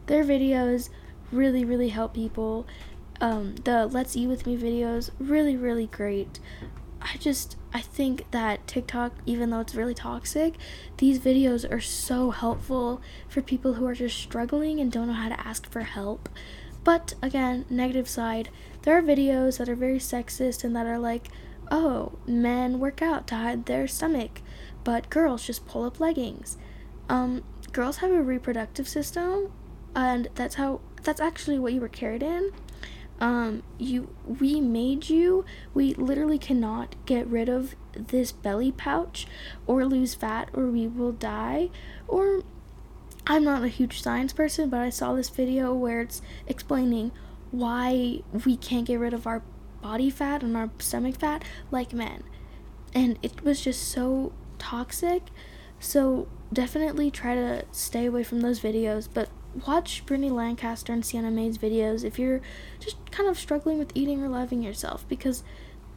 Their 0.06 0.24
videos 0.24 0.90
really, 1.32 1.66
really 1.66 1.90
help 1.90 2.14
people. 2.14 2.68
Um, 3.22 3.56
the 3.58 3.88
Let's 3.88 4.16
Eat 4.16 4.28
With 4.28 4.46
Me 4.46 4.58
videos, 4.58 5.12
really, 5.20 5.56
really 5.56 5.88
great. 5.88 6.40
I 7.04 7.18
just 7.18 7.58
I 7.74 7.82
think 7.82 8.30
that 8.32 8.66
TikTok, 8.68 9.14
even 9.26 9.50
though 9.50 9.60
it's 9.60 9.76
really 9.76 9.94
toxic, 9.94 10.56
these 10.98 11.20
videos 11.20 11.70
are 11.70 11.82
so 11.82 12.32
helpful 12.32 13.02
for 13.28 13.42
people 13.42 13.74
who 13.74 13.86
are 13.86 13.96
just 13.96 14.18
struggling 14.18 14.80
and 14.80 14.92
don't 14.92 15.08
know 15.08 15.14
how 15.14 15.30
to 15.30 15.48
ask 15.48 15.70
for 15.70 15.82
help. 15.82 16.30
But 16.84 17.14
again, 17.22 17.66
negative 17.70 18.08
side, 18.08 18.50
there 18.84 18.98
are 18.98 19.02
videos 19.02 19.58
that 19.58 19.70
are 19.70 19.76
very 19.76 20.00
sexist 20.00 20.64
and 20.64 20.76
that 20.76 20.86
are 20.86 21.00
like, 21.00 21.28
oh, 21.72 22.20
men 22.28 22.80
work 22.80 23.02
out 23.02 23.28
to 23.28 23.36
hide 23.36 23.66
their 23.66 23.88
stomach, 23.88 24.42
but 24.84 25.10
girls 25.10 25.46
just 25.46 25.66
pull 25.66 25.86
up 25.86 26.00
leggings. 26.00 26.58
Um, 27.10 27.44
girls 27.72 27.98
have 27.98 28.12
a 28.12 28.22
reproductive 28.22 28.88
system, 28.88 29.52
and 29.96 30.28
that's 30.36 30.56
how 30.56 30.82
that's 31.04 31.22
actually 31.22 31.60
what 31.60 31.74
you 31.74 31.82
were 31.82 31.90
carried 31.90 32.24
in 32.24 32.52
um 33.20 33.64
you 33.78 34.10
we 34.26 34.60
made 34.60 35.10
you. 35.10 35.46
We 35.74 35.94
literally 35.94 36.40
cannot 36.40 36.96
get 37.06 37.28
rid 37.28 37.50
of 37.50 37.76
this 37.94 38.32
belly 38.32 38.72
pouch 38.72 39.28
or 39.68 39.86
lose 39.86 40.14
fat 40.16 40.50
or 40.54 40.68
we 40.68 40.88
will 40.88 41.12
die. 41.14 41.70
Or 42.08 42.44
i'm 43.26 43.44
not 43.46 43.64
a 43.64 43.70
huge 43.70 44.02
science 44.02 44.34
person 44.34 44.70
but 44.70 44.82
i 44.82 44.90
saw 44.90 45.14
this 45.14 45.30
video 45.30 45.74
where 45.74 46.02
it's 46.02 46.22
explaining 46.46 47.10
why 47.52 48.20
we 48.46 48.58
can't 48.58 48.86
get 48.86 49.00
rid 49.00 49.14
of 49.14 49.26
our 49.26 49.42
body 49.84 50.10
fat 50.10 50.42
and 50.42 50.58
our 50.58 50.72
stomach 50.80 51.16
fat 51.16 51.44
like 51.70 51.94
men. 51.94 52.24
And 52.96 53.20
it 53.22 53.44
was 53.44 53.62
just 53.62 53.90
so 53.90 54.32
toxic. 54.58 55.28
So 55.80 56.28
definitely 56.52 57.12
try 57.12 57.36
to 57.36 57.66
stay 57.72 58.06
away 58.06 58.24
from 58.24 58.42
those 58.42 58.60
videos 58.60 59.08
but 59.14 59.30
watch 59.66 60.06
Brittany 60.06 60.30
Lancaster 60.30 60.94
and 60.94 61.06
Sienna 61.06 61.32
Mae's 61.32 61.58
videos 61.58 62.04
if 62.04 62.18
you're 62.18 62.42
just 62.80 62.98
kind 63.12 63.30
of 63.30 63.38
struggling 63.38 63.80
with 63.80 63.92
eating 63.96 64.24
or 64.24 64.28
loving 64.28 64.62
yourself 64.62 65.06
because 65.08 65.44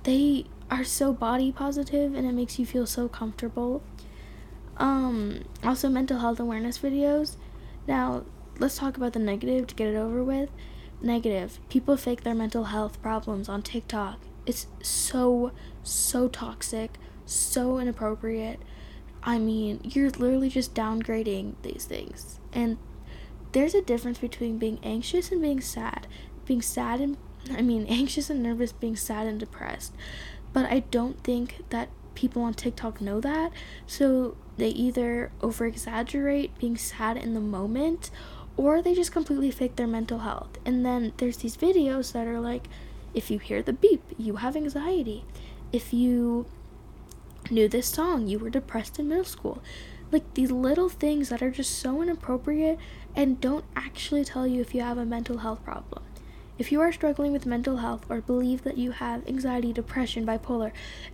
they 0.02 0.46
are 0.70 0.84
so 0.84 1.12
body 1.12 1.52
positive 1.52 2.14
and 2.14 2.26
it 2.26 2.32
makes 2.32 2.58
you 2.58 2.66
feel 2.66 2.86
so 2.86 3.08
comfortable. 3.08 3.82
Um, 4.76 5.44
also 5.64 5.88
mental 5.88 6.18
health 6.18 6.38
awareness 6.38 6.78
videos. 6.78 7.36
Now, 7.86 8.24
let's 8.58 8.76
talk 8.76 8.96
about 8.96 9.12
the 9.12 9.18
negative 9.18 9.66
to 9.68 9.74
get 9.74 9.88
it 9.88 9.96
over 9.96 10.22
with. 10.22 10.50
Negative. 11.00 11.58
People 11.68 11.96
fake 11.96 12.22
their 12.22 12.34
mental 12.34 12.64
health 12.64 13.00
problems 13.02 13.48
on 13.48 13.62
TikTok. 13.62 14.18
It's 14.44 14.66
so 14.82 15.52
so 15.82 16.28
toxic, 16.28 16.98
so 17.24 17.78
inappropriate. 17.78 18.60
I 19.22 19.38
mean, 19.38 19.80
you're 19.82 20.10
literally 20.10 20.48
just 20.48 20.74
downgrading 20.74 21.54
these 21.62 21.84
things. 21.84 22.38
And 22.52 22.78
there's 23.56 23.74
a 23.74 23.80
difference 23.80 24.18
between 24.18 24.58
being 24.58 24.78
anxious 24.82 25.32
and 25.32 25.40
being 25.40 25.62
sad. 25.62 26.06
Being 26.44 26.60
sad 26.60 27.00
and 27.00 27.16
I 27.50 27.62
mean 27.62 27.86
anxious 27.88 28.28
and 28.28 28.42
nervous, 28.42 28.70
being 28.70 28.96
sad 28.96 29.26
and 29.26 29.40
depressed. 29.40 29.94
But 30.52 30.66
I 30.66 30.80
don't 30.90 31.24
think 31.24 31.64
that 31.70 31.88
people 32.14 32.42
on 32.42 32.52
TikTok 32.52 33.00
know 33.00 33.18
that. 33.20 33.52
So 33.86 34.36
they 34.58 34.68
either 34.68 35.32
over 35.40 35.64
exaggerate 35.64 36.58
being 36.58 36.76
sad 36.76 37.16
in 37.16 37.32
the 37.32 37.40
moment 37.40 38.10
or 38.58 38.82
they 38.82 38.94
just 38.94 39.10
completely 39.10 39.50
fake 39.50 39.76
their 39.76 39.86
mental 39.86 40.18
health. 40.18 40.58
And 40.66 40.84
then 40.84 41.14
there's 41.16 41.38
these 41.38 41.56
videos 41.56 42.12
that 42.12 42.26
are 42.26 42.40
like 42.40 42.68
if 43.14 43.30
you 43.30 43.38
hear 43.38 43.62
the 43.62 43.72
beep, 43.72 44.02
you 44.18 44.36
have 44.36 44.54
anxiety. 44.54 45.24
If 45.72 45.94
you 45.94 46.44
knew 47.50 47.68
this 47.68 47.86
song, 47.86 48.26
you 48.26 48.38
were 48.38 48.50
depressed 48.50 48.98
in 48.98 49.08
middle 49.08 49.24
school. 49.24 49.62
Like 50.16 50.32
these 50.32 50.50
little 50.50 50.88
things 50.88 51.28
that 51.28 51.42
are 51.42 51.50
just 51.50 51.78
so 51.78 52.00
inappropriate 52.00 52.78
and 53.14 53.38
don't 53.38 53.66
actually 53.76 54.24
tell 54.24 54.46
you 54.46 54.62
if 54.62 54.74
you 54.74 54.80
have 54.80 54.96
a 54.96 55.04
mental 55.04 55.36
health 55.36 55.62
problem. 55.62 56.02
If 56.56 56.72
you 56.72 56.80
are 56.80 56.90
struggling 56.90 57.32
with 57.32 57.44
mental 57.44 57.76
health 57.76 58.06
or 58.08 58.22
believe 58.22 58.64
that 58.64 58.78
you 58.78 58.92
have 58.92 59.28
anxiety, 59.28 59.74
depression, 59.74 60.24
bipolar, 60.24 60.72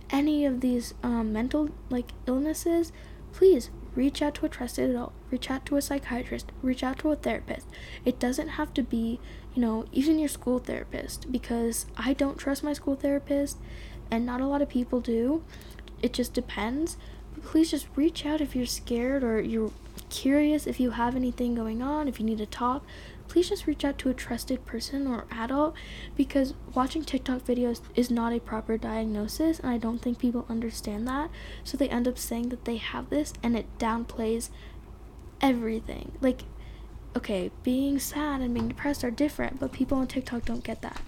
any 0.09 0.45
of 0.45 0.61
these 0.61 0.93
um, 1.03 1.33
mental 1.33 1.67
like 1.89 2.13
illnesses, 2.27 2.93
please 3.33 3.71
reach 3.93 4.21
out 4.21 4.35
to 4.35 4.45
a 4.45 4.49
trusted 4.49 4.91
adult, 4.91 5.11
reach 5.31 5.51
out 5.51 5.65
to 5.65 5.75
a 5.75 5.81
psychiatrist, 5.81 6.53
reach 6.61 6.81
out 6.81 6.99
to 6.99 7.11
a 7.11 7.17
therapist. 7.17 7.67
It 8.05 8.21
doesn't 8.21 8.55
have 8.55 8.73
to 8.75 8.83
be, 8.83 9.19
you 9.53 9.61
know, 9.61 9.83
even 9.91 10.17
your 10.17 10.29
school 10.29 10.59
therapist 10.59 11.29
because 11.29 11.87
I 11.97 12.13
don't 12.13 12.37
trust 12.37 12.63
my 12.63 12.71
school 12.71 12.95
therapist 12.95 13.57
and 14.09 14.25
not 14.25 14.39
a 14.39 14.47
lot 14.47 14.61
of 14.61 14.69
people 14.69 15.01
do. 15.01 15.43
It 16.01 16.13
just 16.13 16.33
depends. 16.33 16.95
Please 17.41 17.71
just 17.71 17.87
reach 17.95 18.25
out 18.25 18.41
if 18.41 18.55
you're 18.55 18.65
scared 18.65 19.23
or 19.23 19.41
you're 19.41 19.71
curious 20.09 20.67
if 20.67 20.79
you 20.79 20.91
have 20.91 21.15
anything 21.15 21.55
going 21.55 21.81
on, 21.81 22.07
if 22.07 22.19
you 22.19 22.25
need 22.25 22.37
to 22.37 22.45
talk 22.45 22.83
please 23.27 23.49
just 23.49 23.65
reach 23.67 23.83
out 23.83 23.97
to 23.97 24.09
a 24.09 24.13
trusted 24.13 24.65
person 24.65 25.07
or 25.07 25.25
adult 25.31 25.73
because 26.15 26.53
watching 26.73 27.03
TikTok 27.03 27.41
videos 27.41 27.81
is 27.95 28.11
not 28.11 28.33
a 28.33 28.39
proper 28.39 28.77
diagnosis 28.77 29.59
and 29.59 29.69
I 29.69 29.77
don't 29.77 29.99
think 29.99 30.19
people 30.19 30.45
understand 30.49 31.07
that. 31.07 31.29
So 31.63 31.75
they 31.77 31.89
end 31.89 32.07
up 32.07 32.17
saying 32.17 32.49
that 32.49 32.65
they 32.65 32.77
have 32.77 33.09
this 33.09 33.33
and 33.41 33.57
it 33.57 33.65
downplays 33.79 34.49
everything. 35.41 36.11
Like, 36.21 36.43
okay, 37.15 37.49
being 37.63 37.99
sad 37.99 38.41
and 38.41 38.53
being 38.53 38.67
depressed 38.67 39.03
are 39.03 39.11
different, 39.11 39.59
but 39.59 39.71
people 39.71 39.97
on 39.97 40.07
TikTok 40.07 40.45
don't 40.45 40.63
get 40.63 40.81
that. 40.81 41.01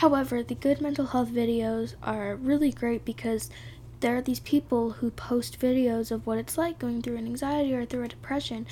However, 0.00 0.42
the 0.42 0.54
good 0.54 0.80
mental 0.80 1.08
health 1.08 1.28
videos 1.28 1.94
are 2.02 2.34
really 2.34 2.72
great 2.72 3.04
because 3.04 3.50
there 4.00 4.16
are 4.16 4.22
these 4.22 4.40
people 4.40 4.92
who 4.92 5.10
post 5.10 5.60
videos 5.60 6.10
of 6.10 6.26
what 6.26 6.38
it's 6.38 6.56
like 6.56 6.78
going 6.78 7.02
through 7.02 7.18
an 7.18 7.26
anxiety 7.26 7.74
or 7.74 7.84
through 7.84 8.04
a 8.04 8.08
depression 8.08 8.66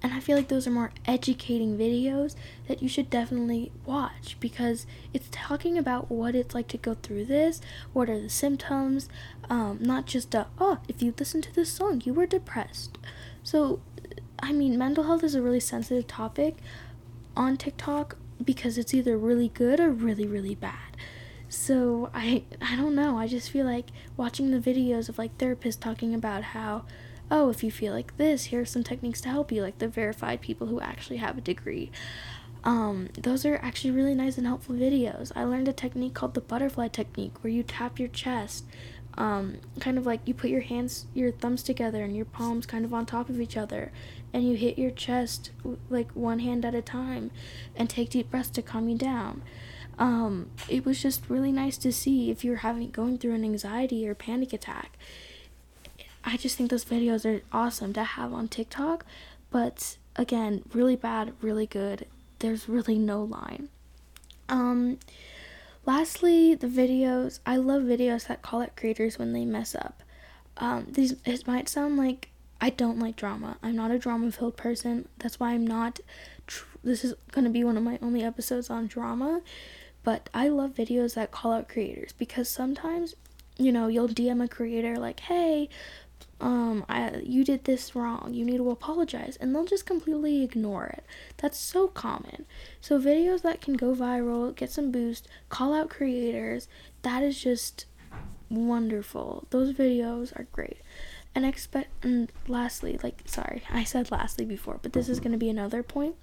and 0.00 0.12
i 0.12 0.20
feel 0.20 0.36
like 0.36 0.46
those 0.46 0.68
are 0.68 0.70
more 0.70 0.92
educating 1.04 1.76
videos 1.76 2.36
that 2.68 2.80
you 2.80 2.88
should 2.88 3.10
definitely 3.10 3.72
watch 3.84 4.36
because 4.38 4.86
it's 5.12 5.26
talking 5.32 5.76
about 5.76 6.12
what 6.12 6.36
it's 6.36 6.54
like 6.54 6.68
to 6.68 6.78
go 6.78 6.94
through 6.94 7.24
this 7.24 7.60
what 7.92 8.08
are 8.08 8.20
the 8.20 8.30
symptoms 8.30 9.08
um, 9.50 9.78
not 9.80 10.06
just 10.06 10.32
a, 10.32 10.46
oh 10.60 10.78
if 10.86 11.02
you 11.02 11.12
listen 11.18 11.42
to 11.42 11.52
this 11.52 11.72
song 11.72 12.00
you 12.04 12.14
were 12.14 12.24
depressed. 12.24 12.96
So 13.42 13.80
i 14.38 14.52
mean 14.52 14.78
mental 14.78 15.02
health 15.02 15.24
is 15.24 15.34
a 15.34 15.42
really 15.42 15.58
sensitive 15.58 16.06
topic 16.06 16.58
on 17.36 17.56
tiktok 17.56 18.16
because 18.44 18.78
it's 18.78 18.94
either 18.94 19.16
really 19.16 19.48
good 19.48 19.80
or 19.80 19.90
really 19.90 20.26
really 20.26 20.54
bad 20.54 20.96
so 21.48 22.10
I 22.12 22.44
I 22.60 22.76
don't 22.76 22.94
know. 22.94 23.18
I 23.18 23.26
just 23.26 23.50
feel 23.50 23.64
like 23.64 23.90
watching 24.16 24.50
the 24.50 24.58
videos 24.58 25.08
of 25.08 25.18
like 25.18 25.36
therapists 25.38 25.80
talking 25.80 26.14
about 26.14 26.42
how 26.42 26.84
oh, 27.30 27.50
if 27.50 27.62
you 27.62 27.70
feel 27.70 27.92
like 27.92 28.16
this, 28.16 28.44
here 28.44 28.62
are 28.62 28.66
some 28.66 28.82
techniques 28.82 29.20
to 29.20 29.28
help 29.28 29.52
you, 29.52 29.60
like 29.60 29.78
the 29.78 29.88
verified 29.88 30.40
people 30.40 30.66
who 30.66 30.80
actually 30.80 31.18
have 31.18 31.36
a 31.36 31.42
degree. 31.42 31.90
Um, 32.64 33.10
those 33.12 33.44
are 33.44 33.56
actually 33.56 33.90
really 33.90 34.14
nice 34.14 34.38
and 34.38 34.46
helpful 34.46 34.74
videos. 34.74 35.30
I 35.36 35.44
learned 35.44 35.68
a 35.68 35.72
technique 35.74 36.14
called 36.14 36.32
the 36.32 36.40
butterfly 36.40 36.88
technique 36.88 37.42
where 37.42 37.52
you 37.52 37.62
tap 37.62 37.98
your 37.98 38.08
chest. 38.08 38.64
Um, 39.18 39.58
kind 39.80 39.98
of 39.98 40.06
like 40.06 40.20
you 40.24 40.32
put 40.32 40.48
your 40.48 40.60
hands, 40.62 41.04
your 41.12 41.32
thumbs 41.32 41.62
together 41.62 42.02
and 42.04 42.16
your 42.16 42.24
palms 42.24 42.64
kind 42.64 42.84
of 42.84 42.94
on 42.94 43.04
top 43.04 43.28
of 43.28 43.40
each 43.40 43.56
other, 43.56 43.92
and 44.32 44.48
you 44.48 44.56
hit 44.56 44.78
your 44.78 44.92
chest 44.92 45.50
like 45.90 46.10
one 46.12 46.38
hand 46.38 46.64
at 46.64 46.74
a 46.74 46.80
time 46.80 47.30
and 47.76 47.90
take 47.90 48.10
deep 48.10 48.30
breaths 48.30 48.50
to 48.50 48.62
calm 48.62 48.88
you 48.88 48.96
down 48.96 49.42
um, 49.98 50.50
it 50.68 50.86
was 50.86 51.02
just 51.02 51.28
really 51.28 51.50
nice 51.50 51.76
to 51.78 51.92
see 51.92 52.30
if 52.30 52.44
you're 52.44 52.56
having 52.56 52.90
going 52.90 53.18
through 53.18 53.34
an 53.34 53.44
anxiety 53.44 54.08
or 54.08 54.14
panic 54.14 54.52
attack. 54.52 54.96
I 56.24 56.36
just 56.36 56.56
think 56.56 56.70
those 56.70 56.84
videos 56.84 57.24
are 57.24 57.42
awesome 57.52 57.92
to 57.94 58.04
have 58.04 58.32
on 58.32 58.48
TikTok, 58.48 59.04
but 59.50 59.96
again, 60.14 60.62
really 60.72 60.96
bad, 60.96 61.32
really 61.40 61.66
good. 61.66 62.06
There's 62.38 62.68
really 62.68 62.98
no 62.98 63.22
line. 63.22 63.68
Um, 64.48 64.98
lastly, 65.86 66.54
the 66.54 66.66
videos. 66.66 67.40
I 67.46 67.56
love 67.56 67.82
videos 67.82 68.26
that 68.28 68.42
call 68.42 68.62
out 68.62 68.76
creators 68.76 69.18
when 69.18 69.32
they 69.32 69.44
mess 69.44 69.74
up. 69.74 70.02
Um, 70.56 70.86
these 70.90 71.14
it 71.24 71.46
might 71.46 71.68
sound 71.68 71.96
like 71.96 72.30
I 72.60 72.70
don't 72.70 72.98
like 72.98 73.16
drama. 73.16 73.58
I'm 73.62 73.76
not 73.76 73.90
a 73.90 73.98
drama 73.98 74.32
filled 74.32 74.56
person. 74.56 75.08
That's 75.18 75.38
why 75.38 75.52
I'm 75.52 75.66
not. 75.66 76.00
Tr- 76.46 76.64
this 76.82 77.04
is 77.04 77.14
gonna 77.32 77.50
be 77.50 77.64
one 77.64 77.76
of 77.76 77.82
my 77.82 77.98
only 78.02 78.22
episodes 78.22 78.70
on 78.70 78.86
drama 78.86 79.42
but 80.08 80.30
I 80.32 80.48
love 80.48 80.70
videos 80.70 81.14
that 81.14 81.30
call 81.30 81.52
out 81.52 81.68
creators 81.68 82.12
because 82.12 82.48
sometimes, 82.48 83.14
you 83.58 83.72
know, 83.72 83.88
you'll 83.88 84.08
DM 84.08 84.42
a 84.42 84.48
creator 84.48 84.96
like, 84.96 85.20
"Hey, 85.20 85.68
um, 86.40 86.84
I, 86.88 87.16
you 87.24 87.44
did 87.44 87.64
this 87.64 87.94
wrong. 87.94 88.32
You 88.32 88.44
need 88.44 88.58
to 88.58 88.70
apologize," 88.70 89.36
and 89.36 89.54
they'll 89.54 89.64
just 89.64 89.86
completely 89.86 90.42
ignore 90.42 90.86
it. 90.86 91.04
That's 91.38 91.58
so 91.58 91.88
common. 91.88 92.46
So 92.80 93.00
videos 93.00 93.42
that 93.42 93.60
can 93.60 93.74
go 93.74 93.94
viral, 93.94 94.54
get 94.54 94.70
some 94.70 94.90
boost, 94.90 95.28
call 95.48 95.74
out 95.74 95.90
creators, 95.90 96.68
that 97.02 97.22
is 97.22 97.40
just 97.40 97.86
wonderful. 98.50 99.46
Those 99.50 99.72
videos 99.72 100.38
are 100.38 100.46
great. 100.52 100.78
And 101.34 101.44
expect 101.44 102.04
and 102.04 102.32
lastly, 102.46 102.98
like 103.02 103.22
sorry, 103.26 103.62
I 103.70 103.84
said 103.84 104.10
lastly 104.10 104.44
before, 104.44 104.78
but 104.82 104.92
this 104.92 105.08
is 105.08 105.20
going 105.20 105.32
to 105.32 105.38
be 105.38 105.50
another 105.50 105.82
point. 105.82 106.16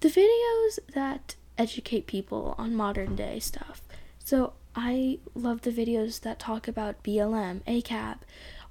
The 0.00 0.08
videos 0.08 0.78
that 0.94 1.36
educate 1.58 2.06
people 2.06 2.54
on 2.58 2.74
modern 2.74 3.16
day 3.16 3.38
stuff. 3.38 3.82
So 4.18 4.54
I 4.74 5.18
love 5.34 5.62
the 5.62 5.70
videos 5.70 6.20
that 6.20 6.38
talk 6.38 6.68
about 6.68 7.02
BLM, 7.02 7.62
ACAB, 7.62 8.18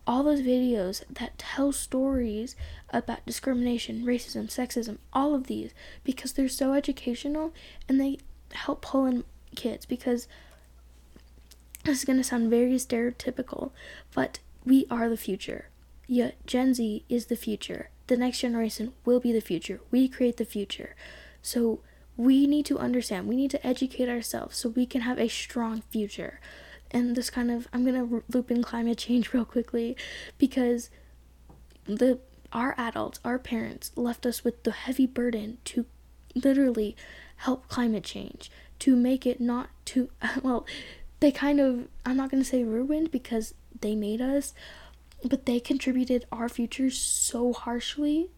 all 0.08 0.24
those 0.24 0.42
videos 0.42 1.04
that 1.10 1.38
tell 1.38 1.72
stories 1.72 2.56
about 2.92 3.26
discrimination, 3.26 4.06
racism, 4.06 4.46
sexism, 4.46 4.98
all 5.14 5.34
of 5.34 5.48
these 5.48 5.72
because 6.04 6.34
they're 6.34 6.48
so 6.48 6.74
educational 6.74 7.54
and 7.90 8.00
they 8.00 8.18
help 8.54 8.82
pull 8.82 9.06
in 9.06 9.24
kids 9.56 9.86
because 9.86 10.28
this 11.84 12.00
is 12.00 12.06
going 12.06 12.18
to 12.18 12.24
sound 12.24 12.50
very 12.50 12.74
stereotypical, 12.74 13.72
but 14.14 14.40
we 14.66 14.88
are 14.90 15.10
the 15.10 15.18
future. 15.18 15.70
Yeah, 16.08 16.32
Gen 16.46 16.74
Z 16.74 17.04
is 17.10 17.28
the 17.28 17.36
future. 17.36 17.90
The 18.08 18.18
next 18.18 18.40
generation 18.40 18.94
will 19.04 19.20
be 19.20 19.32
the 19.32 19.42
future. 19.42 19.82
We 19.92 20.08
create 20.08 20.38
the 20.38 20.46
future. 20.46 20.96
So 21.42 21.80
we 22.18 22.48
need 22.48 22.66
to 22.68 22.80
understand, 22.80 23.28
we 23.28 23.36
need 23.36 23.52
to 23.52 23.66
educate 23.66 24.10
ourselves 24.10 24.58
so 24.58 24.70
we 24.70 24.86
can 24.86 25.02
have 25.02 25.20
a 25.20 25.28
strong 25.28 25.82
future. 25.90 26.40
And 26.92 27.16
this 27.16 27.30
kind 27.30 27.52
of, 27.52 27.68
I'm 27.74 27.86
to 27.86 28.24
loop 28.32 28.52
in 28.52 28.64
climate 28.64 28.98
change 28.98 29.34
real 29.34 29.46
quickly 29.46 29.96
because 30.38 30.90
the 31.86 32.20
our 32.54 32.74
adults, 32.78 33.20
our 33.26 33.38
parents 33.38 33.92
left 33.96 34.26
us 34.26 34.44
with 34.44 34.64
the 34.64 34.72
heavy 34.72 35.06
burden 35.06 35.58
to 35.66 35.86
literally 36.34 36.96
help 37.38 37.68
climate 37.68 38.04
change, 38.04 38.50
to 38.80 38.96
make 38.96 39.26
it 39.26 39.42
not 39.42 39.70
to 39.86 40.10
well, 40.44 40.66
they 41.20 41.32
kind 41.32 41.60
of 41.60 41.88
I'm 42.06 42.18
not 42.18 42.32
to 42.32 42.44
say 42.44 42.64
ruined 42.64 43.12
because 43.12 43.54
they 43.82 43.96
made 43.96 44.22
us, 44.22 44.54
but 45.24 45.46
they 45.46 45.60
contributed 45.60 46.26
our 46.32 46.50
future 46.50 46.90
so 46.90 47.54
harshly 47.54 48.30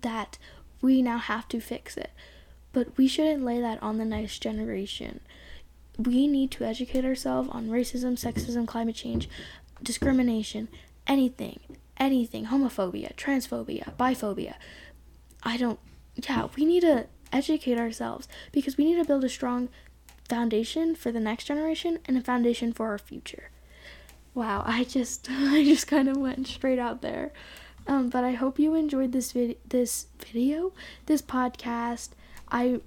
that 0.00 0.38
we 0.80 1.02
now 1.02 1.18
have 1.18 1.48
to 1.48 1.60
fix 1.60 1.96
it. 1.96 2.10
But 2.72 2.96
we 2.96 3.06
shouldn't 3.06 3.44
lay 3.44 3.60
that 3.60 3.82
on 3.82 3.98
the 3.98 4.04
next 4.04 4.38
generation. 4.40 5.20
We 5.98 6.26
need 6.26 6.50
to 6.52 6.64
educate 6.64 7.04
ourselves 7.04 7.48
on 7.52 7.68
racism, 7.68 8.12
sexism, 8.12 8.66
climate 8.66 8.94
change, 8.94 9.28
discrimination, 9.82 10.68
anything, 11.06 11.60
anything, 11.96 12.46
homophobia, 12.46 13.14
transphobia, 13.16 13.94
biphobia. 13.96 14.54
I 15.42 15.56
don't, 15.56 15.78
yeah, 16.16 16.48
we 16.56 16.64
need 16.64 16.80
to 16.80 17.06
educate 17.32 17.78
ourselves 17.78 18.28
because 18.52 18.76
we 18.76 18.84
need 18.84 18.96
to 18.96 19.04
build 19.04 19.24
a 19.24 19.28
strong 19.28 19.68
foundation 20.28 20.94
for 20.94 21.12
the 21.12 21.20
next 21.20 21.44
generation 21.44 21.98
and 22.06 22.16
a 22.16 22.20
foundation 22.20 22.72
for 22.72 22.88
our 22.88 22.98
future. 22.98 23.50
Wow, 24.34 24.62
I 24.64 24.84
just 24.84 25.28
I 25.30 25.64
just 25.64 25.86
kind 25.86 26.08
of 26.08 26.16
went 26.16 26.46
straight 26.46 26.78
out 26.78 27.02
there. 27.02 27.32
Um, 27.86 28.08
but 28.08 28.22
I 28.22 28.32
hope 28.32 28.58
you 28.58 28.74
enjoyed 28.74 29.12
this 29.12 29.32
vid- 29.32 29.58
this 29.68 30.06
video, 30.18 30.72
this 31.06 31.20
podcast. 31.20 32.10
I 32.50 32.80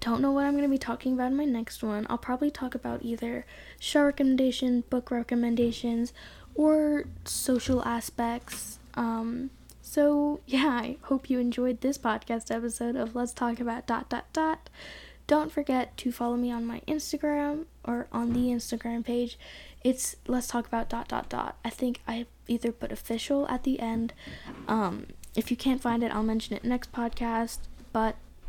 don't 0.00 0.20
know 0.20 0.30
what 0.32 0.44
I'm 0.44 0.52
going 0.52 0.64
to 0.64 0.68
be 0.68 0.78
talking 0.78 1.14
about 1.14 1.30
in 1.30 1.36
my 1.36 1.44
next 1.44 1.82
one. 1.82 2.06
I'll 2.10 2.18
probably 2.18 2.50
talk 2.50 2.74
about 2.74 3.02
either 3.02 3.46
show 3.78 4.04
recommendations, 4.04 4.84
book 4.84 5.10
recommendations, 5.10 6.12
or 6.54 7.04
social 7.24 7.82
aspects. 7.84 8.78
Um, 8.94 9.50
so, 9.82 10.40
yeah, 10.46 10.68
I 10.68 10.98
hope 11.02 11.30
you 11.30 11.38
enjoyed 11.38 11.80
this 11.80 11.98
podcast 11.98 12.54
episode 12.54 12.96
of 12.96 13.14
Let's 13.14 13.32
Talk 13.32 13.60
About 13.60 13.86
dot 13.86 14.08
dot 14.08 14.26
dot. 14.32 14.70
Don't 15.26 15.52
forget 15.52 15.96
to 15.98 16.12
follow 16.12 16.36
me 16.36 16.50
on 16.50 16.66
my 16.66 16.82
Instagram 16.88 17.66
or 17.84 18.08
on 18.12 18.32
the 18.32 18.48
Instagram 18.50 19.04
page. 19.04 19.38
It's 19.82 20.16
Let's 20.26 20.48
Talk 20.48 20.66
About 20.66 20.88
dot 20.88 21.08
dot 21.08 21.28
dot. 21.28 21.56
I 21.64 21.70
think 21.70 22.00
I 22.06 22.26
either 22.48 22.72
put 22.72 22.92
official 22.92 23.48
at 23.48 23.62
the 23.62 23.80
end. 23.80 24.12
Um, 24.68 25.06
if 25.36 25.50
you 25.50 25.56
can't 25.56 25.80
find 25.80 26.02
it, 26.02 26.12
I'll 26.12 26.22
mention 26.22 26.56
it 26.56 26.64
next 26.64 26.92
podcast. 26.92 27.58
But 27.92 28.16